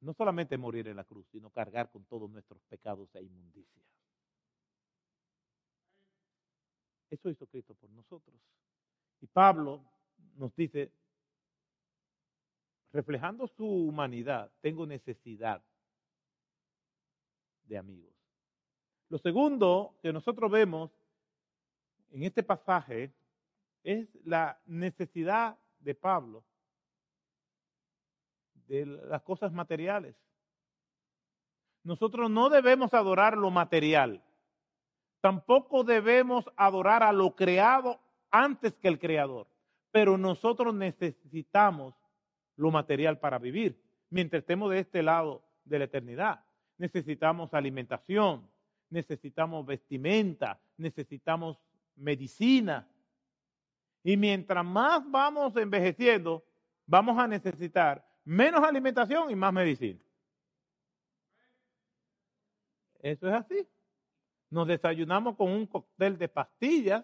[0.02, 3.86] No solamente morir en la cruz, sino cargar con todos nuestros pecados e inmundicias.
[7.14, 8.36] Eso hizo Cristo por nosotros.
[9.22, 9.84] Y Pablo
[10.36, 10.92] nos dice,
[12.92, 15.62] reflejando su humanidad, tengo necesidad
[17.66, 18.12] de amigos.
[19.10, 20.90] Lo segundo que nosotros vemos
[22.10, 23.14] en este pasaje
[23.84, 26.44] es la necesidad de Pablo
[28.68, 30.16] de las cosas materiales.
[31.84, 34.24] Nosotros no debemos adorar lo material.
[35.24, 37.98] Tampoco debemos adorar a lo creado
[38.30, 39.48] antes que el creador.
[39.90, 41.96] Pero nosotros necesitamos
[42.58, 43.82] lo material para vivir.
[44.10, 46.44] Mientras estemos de este lado de la eternidad,
[46.78, 48.46] necesitamos alimentación,
[48.90, 51.58] necesitamos vestimenta, necesitamos
[51.96, 52.86] medicina.
[54.04, 56.44] Y mientras más vamos envejeciendo,
[56.86, 60.02] vamos a necesitar menos alimentación y más medicina.
[63.00, 63.68] Eso es así.
[64.54, 67.04] Nos desayunamos con un cóctel de pastillas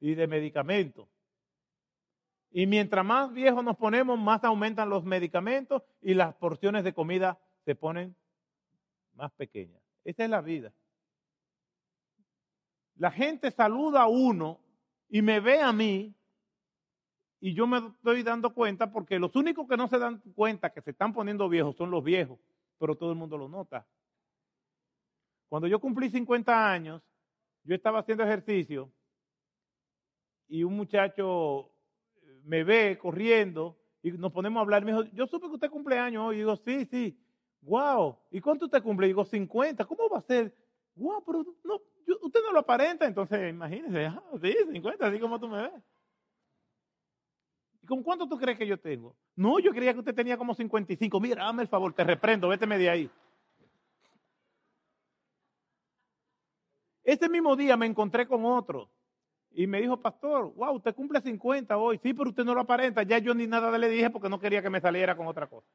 [0.00, 1.06] y de medicamentos.
[2.50, 7.38] Y mientras más viejos nos ponemos, más aumentan los medicamentos y las porciones de comida
[7.66, 8.16] se ponen
[9.12, 9.82] más pequeñas.
[10.04, 10.72] Esa es la vida.
[12.94, 14.58] La gente saluda a uno
[15.10, 16.14] y me ve a mí
[17.40, 20.80] y yo me estoy dando cuenta porque los únicos que no se dan cuenta que
[20.80, 22.38] se están poniendo viejos son los viejos,
[22.78, 23.86] pero todo el mundo lo nota.
[25.48, 27.02] Cuando yo cumplí 50 años,
[27.64, 28.92] yo estaba haciendo ejercicio
[30.48, 31.70] y un muchacho
[32.44, 34.84] me ve corriendo y nos ponemos a hablar.
[34.84, 36.36] Me dijo, yo supe que usted cumple años hoy.
[36.36, 37.18] Y digo, sí, sí.
[37.62, 38.16] Wow.
[38.30, 39.06] ¿Y cuánto usted cumple?
[39.06, 39.84] Y digo, 50.
[39.84, 40.54] ¿Cómo va a ser?
[40.94, 41.80] Wow, pero no,
[42.22, 43.06] usted no lo aparenta.
[43.06, 45.82] Entonces, imagínese, ah, sí, 50, así como tú me ves.
[47.82, 49.16] ¿Y con cuánto tú crees que yo tengo?
[49.34, 51.20] No, yo creía que usted tenía como 55.
[51.20, 53.10] Mira, dame el favor, te reprendo, véteme de ahí.
[57.06, 58.90] Ese mismo día me encontré con otro
[59.52, 62.00] y me dijo, pastor, wow, usted cumple 50 hoy.
[62.02, 63.04] Sí, pero usted no lo aparenta.
[63.04, 65.68] Ya yo ni nada le dije porque no quería que me saliera con otra cosa.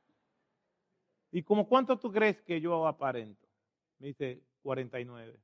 [1.32, 3.48] ¿Y como cuánto tú crees que yo aparento?
[4.00, 5.40] Me dice 49.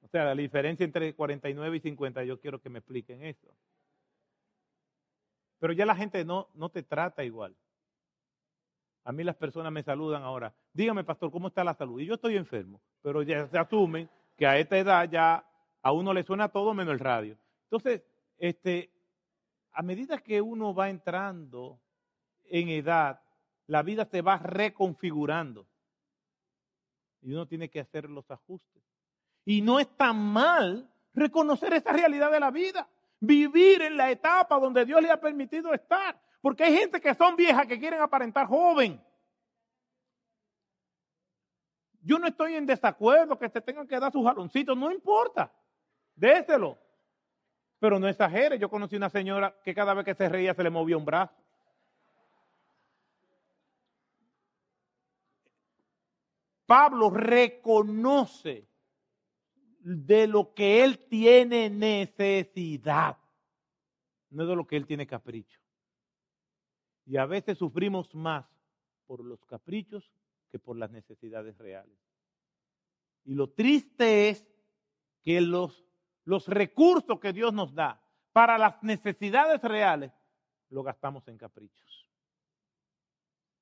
[0.00, 3.54] O sea, la diferencia entre 49 y 50, yo quiero que me expliquen eso.
[5.58, 7.54] Pero ya la gente no, no te trata igual.
[9.04, 10.54] A mí las personas me saludan ahora.
[10.72, 12.00] Dígame, pastor, ¿cómo está la salud?
[12.00, 15.44] Y yo estoy enfermo, pero ya se asumen que a esta edad ya
[15.82, 17.36] a uno le suena todo menos el radio.
[17.64, 18.02] Entonces,
[18.38, 18.90] este,
[19.72, 21.80] a medida que uno va entrando
[22.44, 23.20] en edad,
[23.66, 25.66] la vida se va reconfigurando.
[27.22, 28.82] Y uno tiene que hacer los ajustes.
[29.44, 32.88] Y no es tan mal reconocer esa realidad de la vida.
[33.20, 36.20] Vivir en la etapa donde Dios le ha permitido estar.
[36.40, 39.02] Porque hay gente que son viejas que quieren aparentar joven.
[42.02, 45.52] Yo no estoy en desacuerdo que se tengan que dar sus jaloncitos, no importa.
[46.14, 46.78] Déselo.
[47.78, 48.58] Pero no exagere.
[48.58, 51.34] Yo conocí una señora que cada vez que se reía se le movía un brazo.
[56.66, 58.68] Pablo reconoce
[59.80, 63.18] de lo que él tiene necesidad,
[64.30, 65.59] no de lo que él tiene capricho.
[67.10, 68.46] Y a veces sufrimos más
[69.08, 70.08] por los caprichos
[70.48, 71.98] que por las necesidades reales.
[73.24, 74.46] Y lo triste es
[75.20, 75.84] que los,
[76.24, 78.00] los recursos que Dios nos da
[78.32, 80.12] para las necesidades reales
[80.68, 82.08] lo gastamos en caprichos.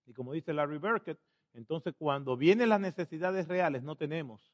[0.05, 1.19] Y como dice Larry Burkett,
[1.55, 4.53] entonces cuando vienen las necesidades reales no tenemos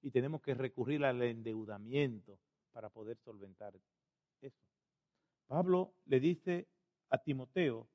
[0.00, 2.40] y tenemos que recurrir al endeudamiento
[2.72, 3.72] para poder solventar
[4.40, 4.66] eso.
[5.46, 6.66] Pablo le dice
[7.08, 7.86] a Timoteo,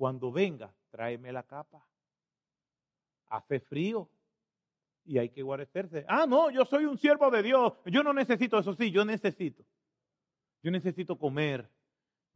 [0.00, 1.86] cuando venga, tráeme la capa
[3.26, 4.08] hace frío
[5.04, 6.06] y hay que guarecerse.
[6.08, 9.62] Ah, no, yo soy un siervo de Dios, yo no necesito eso, sí, yo necesito.
[10.62, 11.68] Yo necesito comer,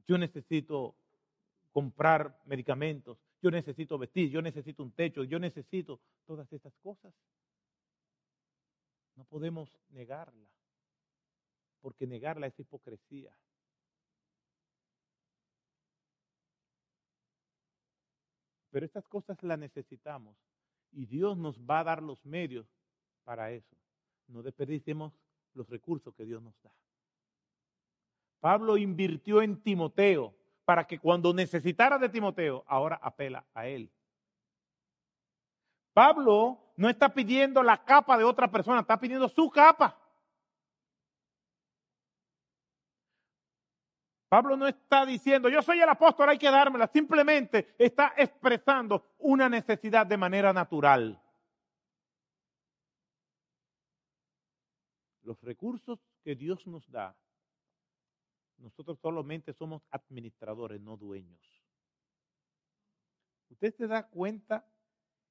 [0.07, 0.95] yo necesito
[1.73, 7.15] comprar medicamentos, yo necesito vestir, yo necesito un techo, yo necesito todas estas cosas.
[9.17, 10.51] No podemos negarla,
[11.81, 13.35] porque negarla es hipocresía.
[18.75, 20.37] Pero estas cosas las necesitamos
[20.91, 22.67] y Dios nos va a dar los medios
[23.23, 23.77] para eso.
[24.27, 25.13] No desperdiciemos
[25.53, 26.73] los recursos que Dios nos da.
[28.41, 33.93] Pablo invirtió en Timoteo para que cuando necesitara de Timoteo, ahora apela a él.
[35.93, 39.97] Pablo no está pidiendo la capa de otra persona, está pidiendo su capa.
[44.35, 46.89] Pablo no está diciendo, yo soy el apóstol, hay que dármela.
[46.89, 51.23] Simplemente está expresando una necesidad de manera natural.
[55.23, 57.17] Los recursos que Dios nos da,
[58.59, 61.41] nosotros solamente somos administradores, no dueños.
[63.51, 64.67] ¿Usted se da cuenta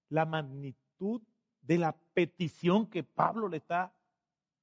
[0.08, 1.22] la magnitud
[1.62, 3.94] de la petición que Pablo le está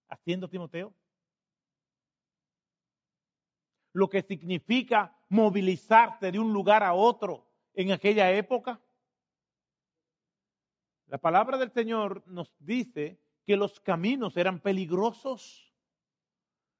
[0.09, 0.95] haciendo a Timoteo?
[3.93, 8.81] Lo que significa movilizarse de un lugar a otro en aquella época?
[11.07, 15.73] La palabra del Señor nos dice que los caminos eran peligrosos.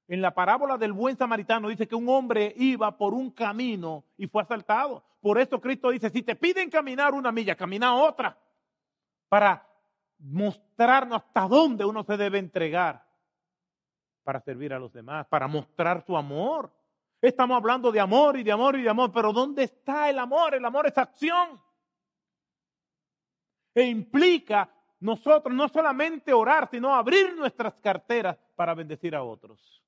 [0.07, 4.27] En la parábola del buen samaritano dice que un hombre iba por un camino y
[4.27, 5.03] fue asaltado.
[5.19, 8.37] Por eso Cristo dice, si te piden caminar una milla, camina otra,
[9.29, 9.67] para
[10.17, 13.05] mostrarnos hasta dónde uno se debe entregar
[14.23, 16.71] para servir a los demás, para mostrar su amor.
[17.21, 20.55] Estamos hablando de amor y de amor y de amor, pero ¿dónde está el amor?
[20.55, 21.61] El amor es acción.
[23.75, 29.83] E implica nosotros no solamente orar, sino abrir nuestras carteras para bendecir a otros.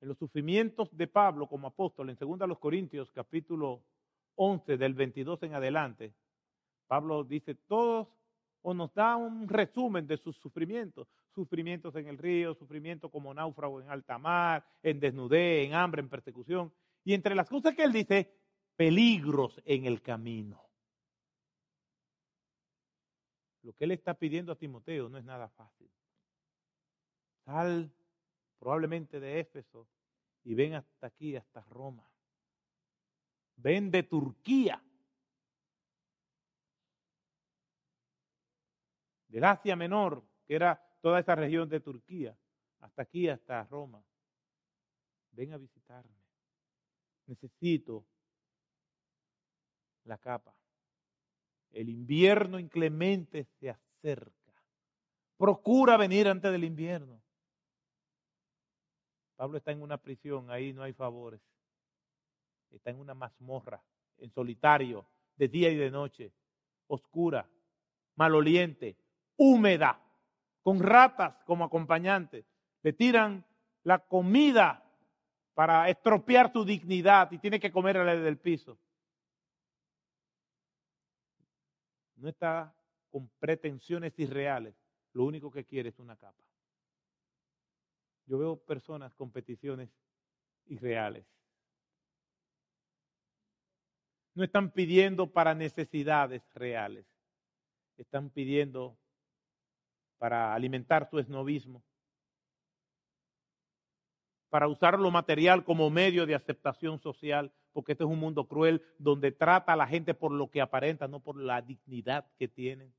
[0.00, 3.82] En los sufrimientos de Pablo como apóstol, en 2 Corintios capítulo
[4.36, 6.14] 11 del 22 en adelante,
[6.86, 8.06] Pablo dice, todos
[8.62, 11.08] o nos da un resumen de sus sufrimientos.
[11.36, 16.08] Sufrimientos en el río, sufrimientos como náufrago en alta mar, en desnudez, en hambre, en
[16.08, 16.72] persecución.
[17.04, 18.34] Y entre las cosas que él dice,
[18.74, 20.66] peligros en el camino.
[23.60, 25.90] Lo que él está pidiendo a Timoteo no es nada fácil.
[27.44, 27.92] Sal
[28.58, 29.86] probablemente de Éfeso
[30.42, 32.10] y ven hasta aquí, hasta Roma.
[33.56, 34.82] Ven de Turquía
[39.28, 42.36] del Asia Menor, que era toda esa región de Turquía,
[42.80, 44.02] hasta aquí, hasta Roma.
[45.30, 46.16] Ven a visitarme.
[47.26, 48.04] Necesito
[50.02, 50.52] la capa.
[51.70, 54.52] El invierno inclemente se acerca.
[55.36, 57.22] Procura venir antes del invierno.
[59.36, 61.40] Pablo está en una prisión, ahí no hay favores.
[62.72, 63.80] Está en una mazmorra,
[64.18, 66.32] en solitario, de día y de noche,
[66.88, 67.48] oscura,
[68.16, 68.96] maloliente,
[69.36, 70.02] húmeda,
[70.66, 72.44] con ratas como acompañantes.
[72.82, 73.44] Le tiran
[73.84, 74.84] la comida
[75.54, 78.76] para estropear su dignidad y tiene que comer del piso.
[82.16, 82.74] No está
[83.12, 84.74] con pretensiones irreales.
[85.12, 86.42] Lo único que quiere es una capa.
[88.26, 89.88] Yo veo personas con peticiones
[90.64, 91.24] irreales.
[94.34, 97.06] No están pidiendo para necesidades reales.
[97.96, 98.98] Están pidiendo
[100.18, 101.82] para alimentar su esnovismo,
[104.48, 108.82] para usar lo material como medio de aceptación social, porque este es un mundo cruel
[108.98, 112.94] donde trata a la gente por lo que aparenta, no por la dignidad que tienen.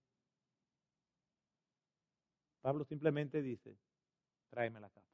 [2.61, 3.77] Pablo simplemente dice,
[4.49, 5.07] tráeme la capa.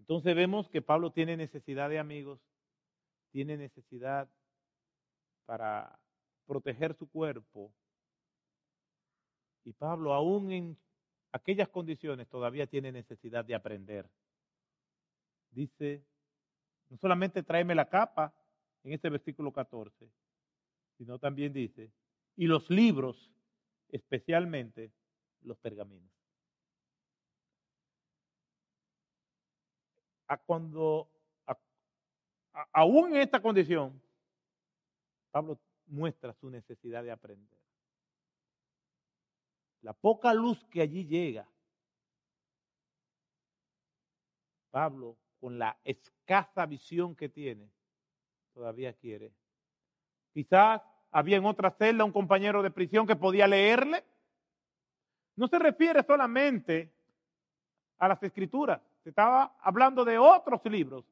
[0.00, 2.40] Entonces vemos que Pablo tiene necesidad de amigos,
[3.30, 4.28] tiene necesidad
[5.46, 5.98] para
[6.46, 7.72] proteger su cuerpo
[9.64, 10.78] y Pablo, aún en
[11.32, 14.08] aquellas condiciones, todavía tiene necesidad de aprender.
[15.50, 16.04] Dice,
[16.88, 18.34] no solamente tráeme la capa
[18.84, 20.10] en este versículo 14,
[20.98, 21.92] sino también dice,
[22.36, 23.30] y los libros,
[23.88, 24.92] especialmente
[25.42, 26.10] los pergaminos.
[30.28, 31.10] A cuando,
[32.72, 34.00] aún en esta condición,
[35.30, 37.62] Pablo muestra su necesidad de aprender
[39.82, 41.46] la poca luz que allí llega,
[44.70, 47.68] Pablo, con la escasa visión que tiene,
[48.54, 49.32] todavía quiere.
[50.32, 50.80] Quizás
[51.10, 54.02] había en otra celda un compañero de prisión que podía leerle.
[55.36, 56.90] No se refiere solamente
[57.98, 61.04] a las escrituras, se estaba hablando de otros libros,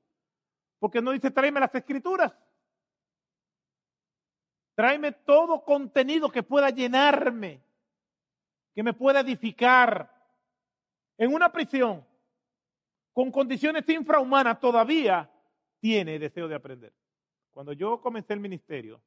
[0.78, 2.32] porque no dice tráeme las escrituras.
[4.74, 7.60] Tráeme todo contenido que pueda llenarme
[8.74, 10.10] que me pueda edificar
[11.18, 12.04] en una prisión
[13.12, 15.30] con condiciones infrahumanas, todavía
[15.80, 16.92] tiene deseo de aprender.
[17.50, 19.02] Cuando yo comencé el ministerio,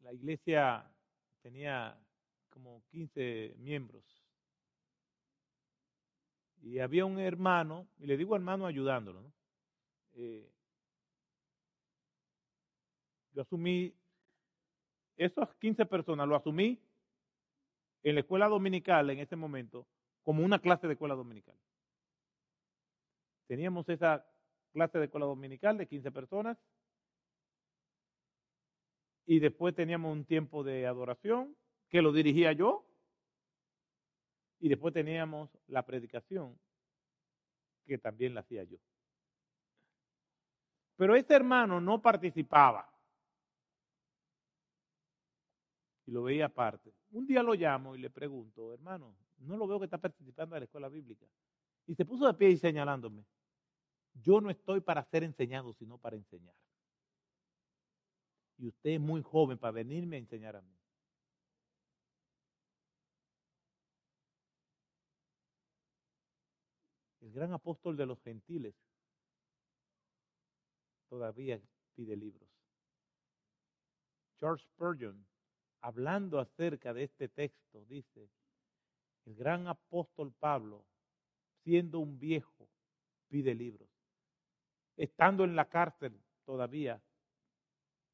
[0.00, 0.84] la iglesia
[1.40, 1.98] tenía
[2.50, 4.04] como 15 miembros.
[6.60, 9.32] Y había un hermano, y le digo hermano ayudándolo, ¿no?
[10.14, 10.52] Eh,
[13.32, 13.94] yo asumí,
[15.16, 16.80] esas 15 personas lo asumí
[18.02, 19.86] en la escuela dominical en ese momento
[20.22, 21.56] como una clase de escuela dominical.
[23.46, 24.26] Teníamos esa
[24.72, 26.58] clase de escuela dominical de 15 personas
[29.26, 31.56] y después teníamos un tiempo de adoración
[31.88, 32.86] que lo dirigía yo
[34.58, 36.58] y después teníamos la predicación
[37.84, 38.78] que también la hacía yo.
[40.96, 42.91] Pero este hermano no participaba
[46.06, 46.92] y lo veía aparte.
[47.10, 50.60] Un día lo llamo y le pregunto, hermano, no lo veo que está participando en
[50.60, 51.26] la escuela bíblica.
[51.86, 53.24] Y se puso de pie y señalándome.
[54.14, 56.54] Yo no estoy para ser enseñado, sino para enseñar.
[58.58, 60.76] Y usted es muy joven para venirme a enseñar a mí.
[67.20, 68.74] El gran apóstol de los gentiles
[71.08, 71.60] todavía
[71.94, 72.48] pide libros.
[74.38, 75.24] George Spurgeon,
[75.82, 78.30] hablando acerca de este texto, dice,
[79.26, 80.84] el gran apóstol Pablo,
[81.62, 82.68] siendo un viejo,
[83.28, 83.88] pide libros.
[84.96, 87.00] Estando en la cárcel, todavía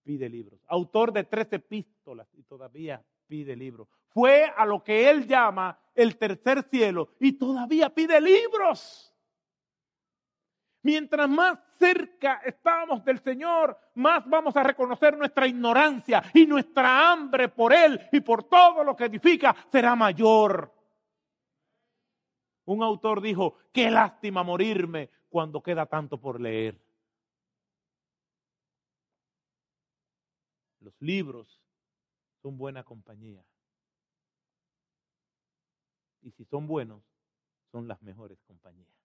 [0.03, 0.61] pide libros.
[0.67, 3.89] Autor de tres epístolas y todavía pide libros.
[4.09, 9.08] Fue a lo que él llama el tercer cielo y todavía pide libros.
[10.83, 17.49] Mientras más cerca estamos del Señor, más vamos a reconocer nuestra ignorancia y nuestra hambre
[17.49, 20.73] por Él y por todo lo que edifica será mayor.
[22.65, 26.79] Un autor dijo, qué lástima morirme cuando queda tanto por leer.
[30.81, 31.61] Los libros
[32.43, 33.45] son buena compañía.
[36.23, 37.03] Y si son buenos,
[37.73, 38.98] son las mejores compañías.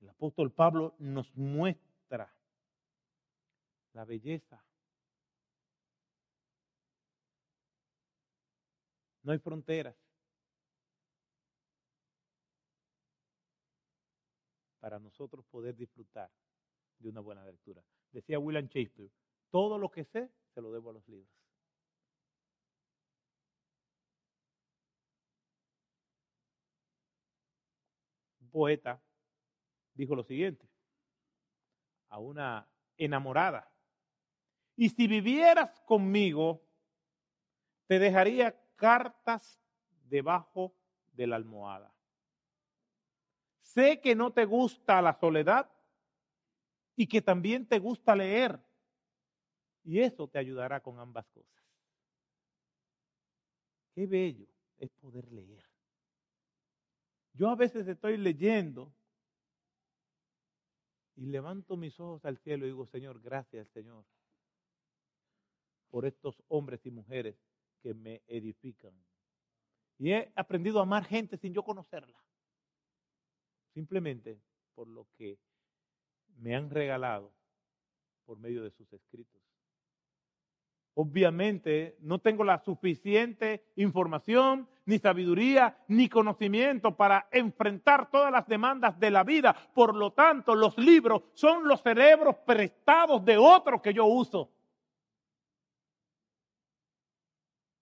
[0.00, 2.34] El apóstol Pablo nos muestra
[3.92, 4.64] la belleza.
[9.22, 9.96] No hay fronteras.
[14.80, 16.30] para nosotros poder disfrutar
[16.98, 17.84] de una buena lectura.
[18.12, 19.10] Decía William Shakespeare,
[19.50, 21.30] todo lo que sé se lo debo a los libros.
[28.40, 29.00] Un poeta
[30.00, 30.66] dijo lo siguiente
[32.08, 33.70] a una enamorada.
[34.74, 36.66] Y si vivieras conmigo,
[37.86, 39.60] te dejaría cartas
[40.04, 40.74] debajo
[41.12, 41.94] de la almohada.
[43.60, 45.70] Sé que no te gusta la soledad
[46.96, 48.58] y que también te gusta leer.
[49.84, 51.62] Y eso te ayudará con ambas cosas.
[53.94, 54.46] Qué bello
[54.78, 55.64] es poder leer.
[57.34, 58.92] Yo a veces estoy leyendo
[61.20, 64.06] y levanto mis ojos al cielo y digo, Señor, gracias Señor
[65.90, 67.36] por estos hombres y mujeres
[67.82, 68.94] que me edifican.
[69.98, 72.18] Y he aprendido a amar gente sin yo conocerla.
[73.74, 74.40] Simplemente
[74.74, 75.38] por lo que
[76.38, 77.34] me han regalado
[78.24, 79.42] por medio de sus escritos.
[80.94, 88.98] Obviamente no tengo la suficiente información, ni sabiduría, ni conocimiento para enfrentar todas las demandas
[88.98, 89.54] de la vida.
[89.72, 94.50] Por lo tanto, los libros son los cerebros prestados de otros que yo uso.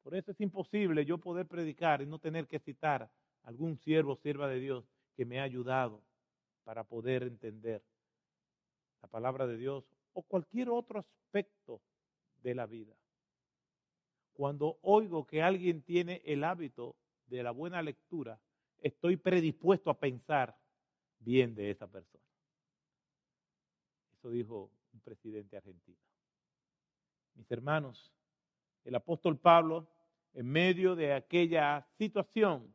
[0.03, 3.11] Por eso es imposible yo poder predicar y no tener que citar
[3.43, 4.85] algún siervo o sierva de Dios
[5.17, 6.03] que me ha ayudado
[6.65, 7.83] para poder entender
[9.03, 11.81] la palabra de Dios o cualquier otro aspecto
[12.43, 12.95] de la vida.
[14.33, 18.41] Cuando oigo que alguien tiene el hábito de la buena lectura,
[18.81, 20.57] estoy predispuesto a pensar
[21.19, 22.25] bien de esa persona.
[24.13, 25.99] Eso dijo un presidente argentino.
[27.35, 28.13] Mis hermanos,
[28.85, 29.89] el apóstol Pablo,
[30.35, 32.75] en medio de aquella situación,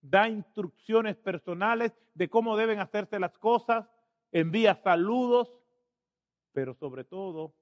[0.00, 3.88] da instrucciones personales de cómo deben hacerse las cosas,
[4.32, 5.48] envía saludos,
[6.52, 7.54] pero sobre todo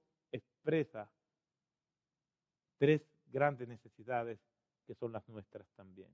[2.77, 4.39] tres grandes necesidades
[4.85, 6.11] que son las nuestras también.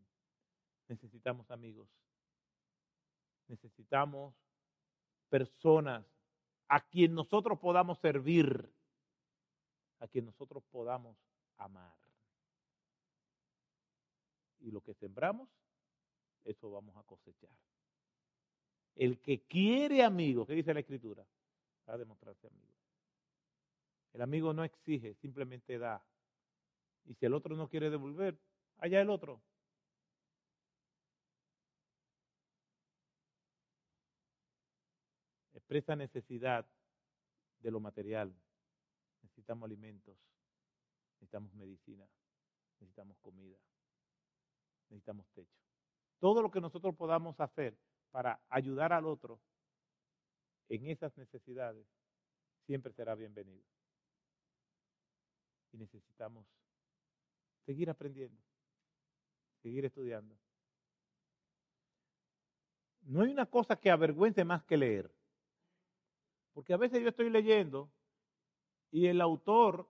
[0.88, 1.90] Necesitamos amigos,
[3.48, 4.36] necesitamos
[5.30, 6.06] personas
[6.68, 8.72] a quien nosotros podamos servir,
[10.00, 11.18] a quien nosotros podamos
[11.58, 11.96] amar.
[14.60, 15.50] Y lo que sembramos,
[16.44, 17.50] eso vamos a cosechar.
[18.96, 21.26] El que quiere amigos, ¿qué dice la escritura?
[21.90, 22.73] Va a demostrarse amigo.
[24.14, 26.04] El amigo no exige, simplemente da.
[27.06, 28.40] Y si el otro no quiere devolver,
[28.78, 29.42] allá el otro.
[35.54, 36.66] Expresa necesidad
[37.60, 38.34] de lo material.
[39.24, 40.16] Necesitamos alimentos,
[41.14, 42.08] necesitamos medicina,
[42.80, 43.58] necesitamos comida,
[44.90, 45.58] necesitamos techo.
[46.20, 47.76] Todo lo que nosotros podamos hacer
[48.12, 49.40] para ayudar al otro
[50.70, 51.88] en esas necesidades
[52.66, 53.73] siempre será bienvenido.
[55.74, 56.46] Y necesitamos
[57.66, 58.42] seguir aprendiendo,
[59.62, 60.38] seguir estudiando.
[63.02, 65.12] No hay una cosa que avergüence más que leer.
[66.54, 67.90] Porque a veces yo estoy leyendo
[68.92, 69.90] y el autor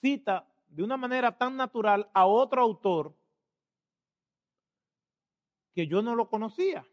[0.00, 3.14] cita de una manera tan natural a otro autor
[5.74, 6.86] que yo no lo conocía.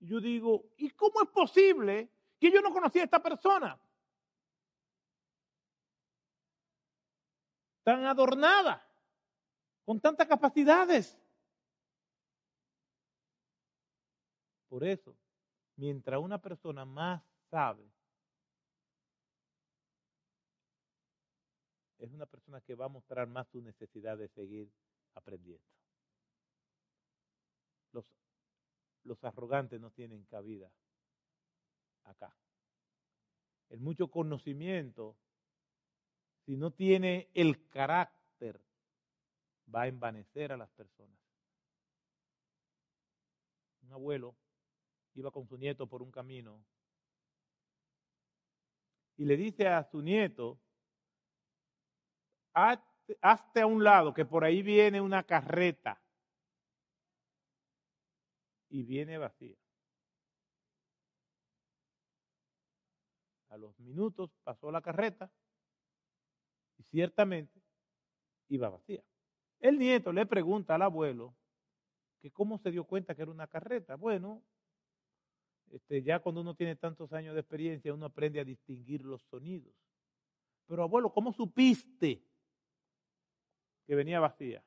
[0.00, 2.08] Yo digo, ¿y cómo es posible
[2.40, 3.78] que yo no conocía a esta persona?
[7.82, 8.86] Tan adornada,
[9.84, 11.18] con tantas capacidades.
[14.68, 15.16] Por eso,
[15.76, 17.92] mientras una persona más sabe,
[21.98, 24.72] es una persona que va a mostrar más su necesidad de seguir
[25.14, 25.64] aprendiendo.
[27.92, 28.04] Los,
[29.04, 30.70] los arrogantes no tienen cabida
[32.04, 32.34] acá.
[33.68, 35.16] El mucho conocimiento,
[36.44, 38.60] si no tiene el carácter,
[39.72, 41.18] va a envanecer a las personas.
[43.82, 44.34] Un abuelo
[45.14, 46.64] iba con su nieto por un camino
[49.16, 50.58] y le dice a su nieto,
[52.54, 56.00] hazte a un lado, que por ahí viene una carreta.
[58.68, 59.56] Y viene vacía.
[63.50, 65.30] A los minutos pasó la carreta
[66.92, 67.60] ciertamente
[68.48, 69.02] iba vacía.
[69.58, 71.34] El nieto le pregunta al abuelo
[72.20, 73.96] que cómo se dio cuenta que era una carreta.
[73.96, 74.42] Bueno,
[75.72, 79.74] este, ya cuando uno tiene tantos años de experiencia, uno aprende a distinguir los sonidos.
[80.68, 82.22] Pero abuelo, ¿cómo supiste
[83.86, 84.62] que venía vacía.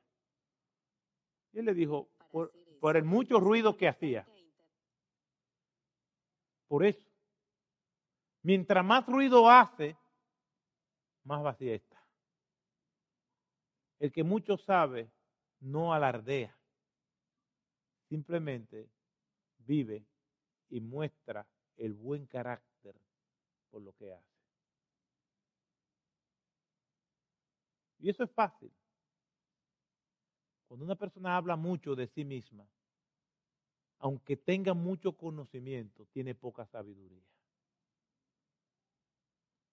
[1.52, 4.26] Y él le dijo, por, por el mucho ruido que hacía.
[6.68, 7.06] Por eso.
[8.42, 9.96] Mientras más ruido hace,
[11.24, 11.85] más vacía está.
[13.98, 15.10] El que mucho sabe
[15.60, 16.56] no alardea,
[18.08, 18.88] simplemente
[19.58, 20.04] vive
[20.68, 22.94] y muestra el buen carácter
[23.70, 24.36] por lo que hace.
[27.98, 28.72] Y eso es fácil.
[30.68, 32.68] Cuando una persona habla mucho de sí misma,
[33.98, 37.24] aunque tenga mucho conocimiento, tiene poca sabiduría.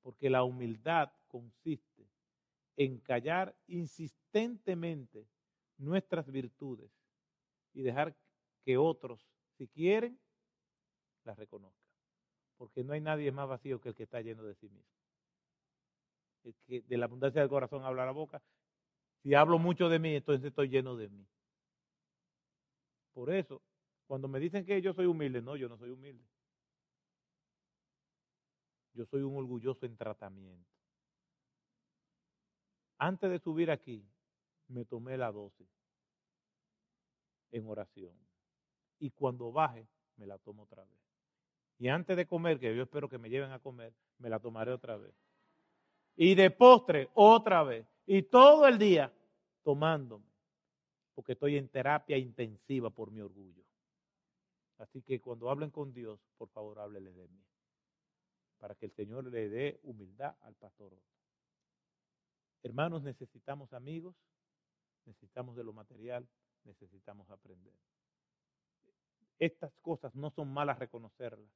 [0.02, 2.13] Porque la humildad consiste
[2.78, 5.28] en callar insistentemente
[5.78, 6.92] nuestras virtudes
[7.74, 8.16] y dejar
[8.66, 10.20] que otros, si quieren,
[11.24, 11.84] las reconozcan.
[12.58, 14.92] Porque no hay nadie más vacío que el que está lleno de sí mismo.
[16.44, 18.42] El que de la abundancia del corazón habla la boca
[19.24, 21.26] si hablo mucho de mí, entonces estoy lleno de mí.
[23.14, 23.62] Por eso,
[24.06, 26.26] cuando me dicen que yo soy humilde, no, yo no soy humilde.
[28.94, 30.73] Yo soy un orgulloso en tratamiento.
[33.04, 34.02] Antes de subir aquí,
[34.70, 35.68] me tomé la dosis
[37.52, 38.16] en oración.
[38.98, 39.86] Y cuando baje,
[40.16, 41.02] me la tomo otra vez.
[41.80, 44.72] Y antes de comer, que yo espero que me lleven a comer, me la tomaré
[44.72, 45.14] otra vez.
[46.16, 49.12] Y de postre, otra vez y todo el día
[49.64, 50.32] tomándome,
[51.14, 53.66] porque estoy en terapia intensiva por mi orgullo.
[54.78, 57.44] Así que cuando hablen con Dios, por favor, háblele de mí,
[58.60, 60.94] para que el Señor le dé humildad al pastor.
[62.64, 64.16] Hermanos, necesitamos amigos,
[65.06, 66.28] necesitamos de lo material,
[66.64, 67.74] necesitamos aprender.
[69.38, 71.52] Estas cosas no son malas reconocerlas.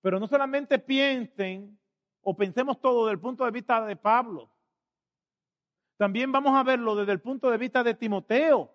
[0.00, 1.78] Pero no solamente piensen
[2.22, 4.50] o pensemos todo desde el punto de vista de Pablo.
[5.96, 8.74] También vamos a verlo desde el punto de vista de Timoteo.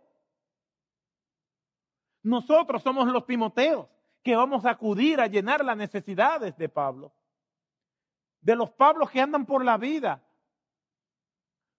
[2.24, 3.88] Nosotros somos los Timoteos
[4.24, 7.14] que vamos a acudir a llenar las necesidades de Pablo.
[8.42, 10.25] De los Pablos que andan por la vida.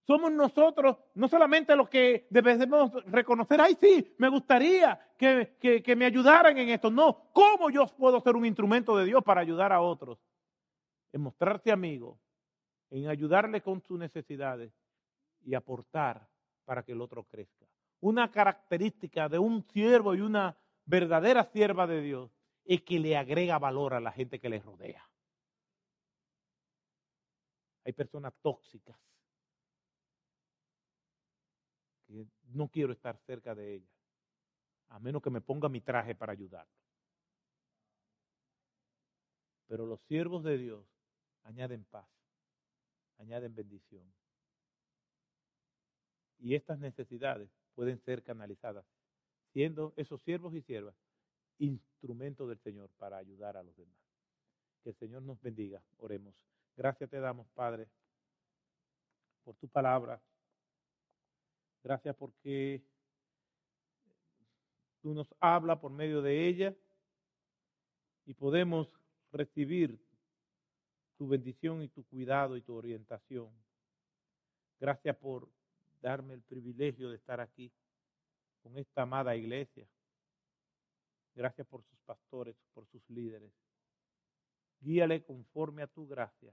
[0.06, 6.04] Somos nosotros, no solamente los que debemos reconocer, ay sí, me gustaría que, que me
[6.04, 6.90] ayudaran en esto.
[6.90, 10.18] No, ¿cómo yo puedo ser un instrumento de Dios para ayudar a otros?
[11.12, 12.20] En mostrarte amigo,
[12.90, 14.72] en ayudarle con sus necesidades
[15.44, 16.28] y aportar
[16.64, 17.66] para que el otro crezca.
[18.00, 22.30] Una característica de un siervo y una verdadera sierva de Dios
[22.64, 25.08] es que le agrega valor a la gente que le rodea.
[27.84, 28.96] Hay personas tóxicas
[32.06, 33.94] que no quiero estar cerca de ellas,
[34.88, 36.66] a menos que me ponga mi traje para ayudar.
[39.66, 40.86] Pero los siervos de Dios
[41.42, 42.08] añaden paz,
[43.18, 44.12] añaden bendición
[46.38, 48.84] y estas necesidades pueden ser canalizadas,
[49.52, 50.94] siendo esos siervos y siervas
[51.58, 53.98] instrumentos del Señor para ayudar a los demás.
[54.82, 55.82] Que el Señor nos bendiga.
[55.98, 56.34] Oremos.
[56.76, 57.88] Gracias te damos, Padre,
[59.44, 60.20] por tu palabra.
[61.86, 62.82] Gracias porque
[65.00, 66.74] tú nos hablas por medio de ella
[68.24, 68.88] y podemos
[69.30, 69.96] recibir
[71.16, 73.52] tu bendición y tu cuidado y tu orientación.
[74.80, 75.48] Gracias por
[76.02, 77.70] darme el privilegio de estar aquí
[78.64, 79.86] con esta amada iglesia.
[81.36, 83.52] Gracias por sus pastores, por sus líderes.
[84.80, 86.52] Guíale conforme a tu gracia.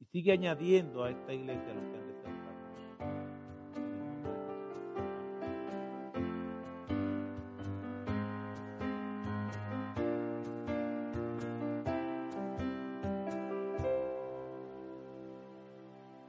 [0.00, 2.03] Y sigue añadiendo a esta iglesia lo que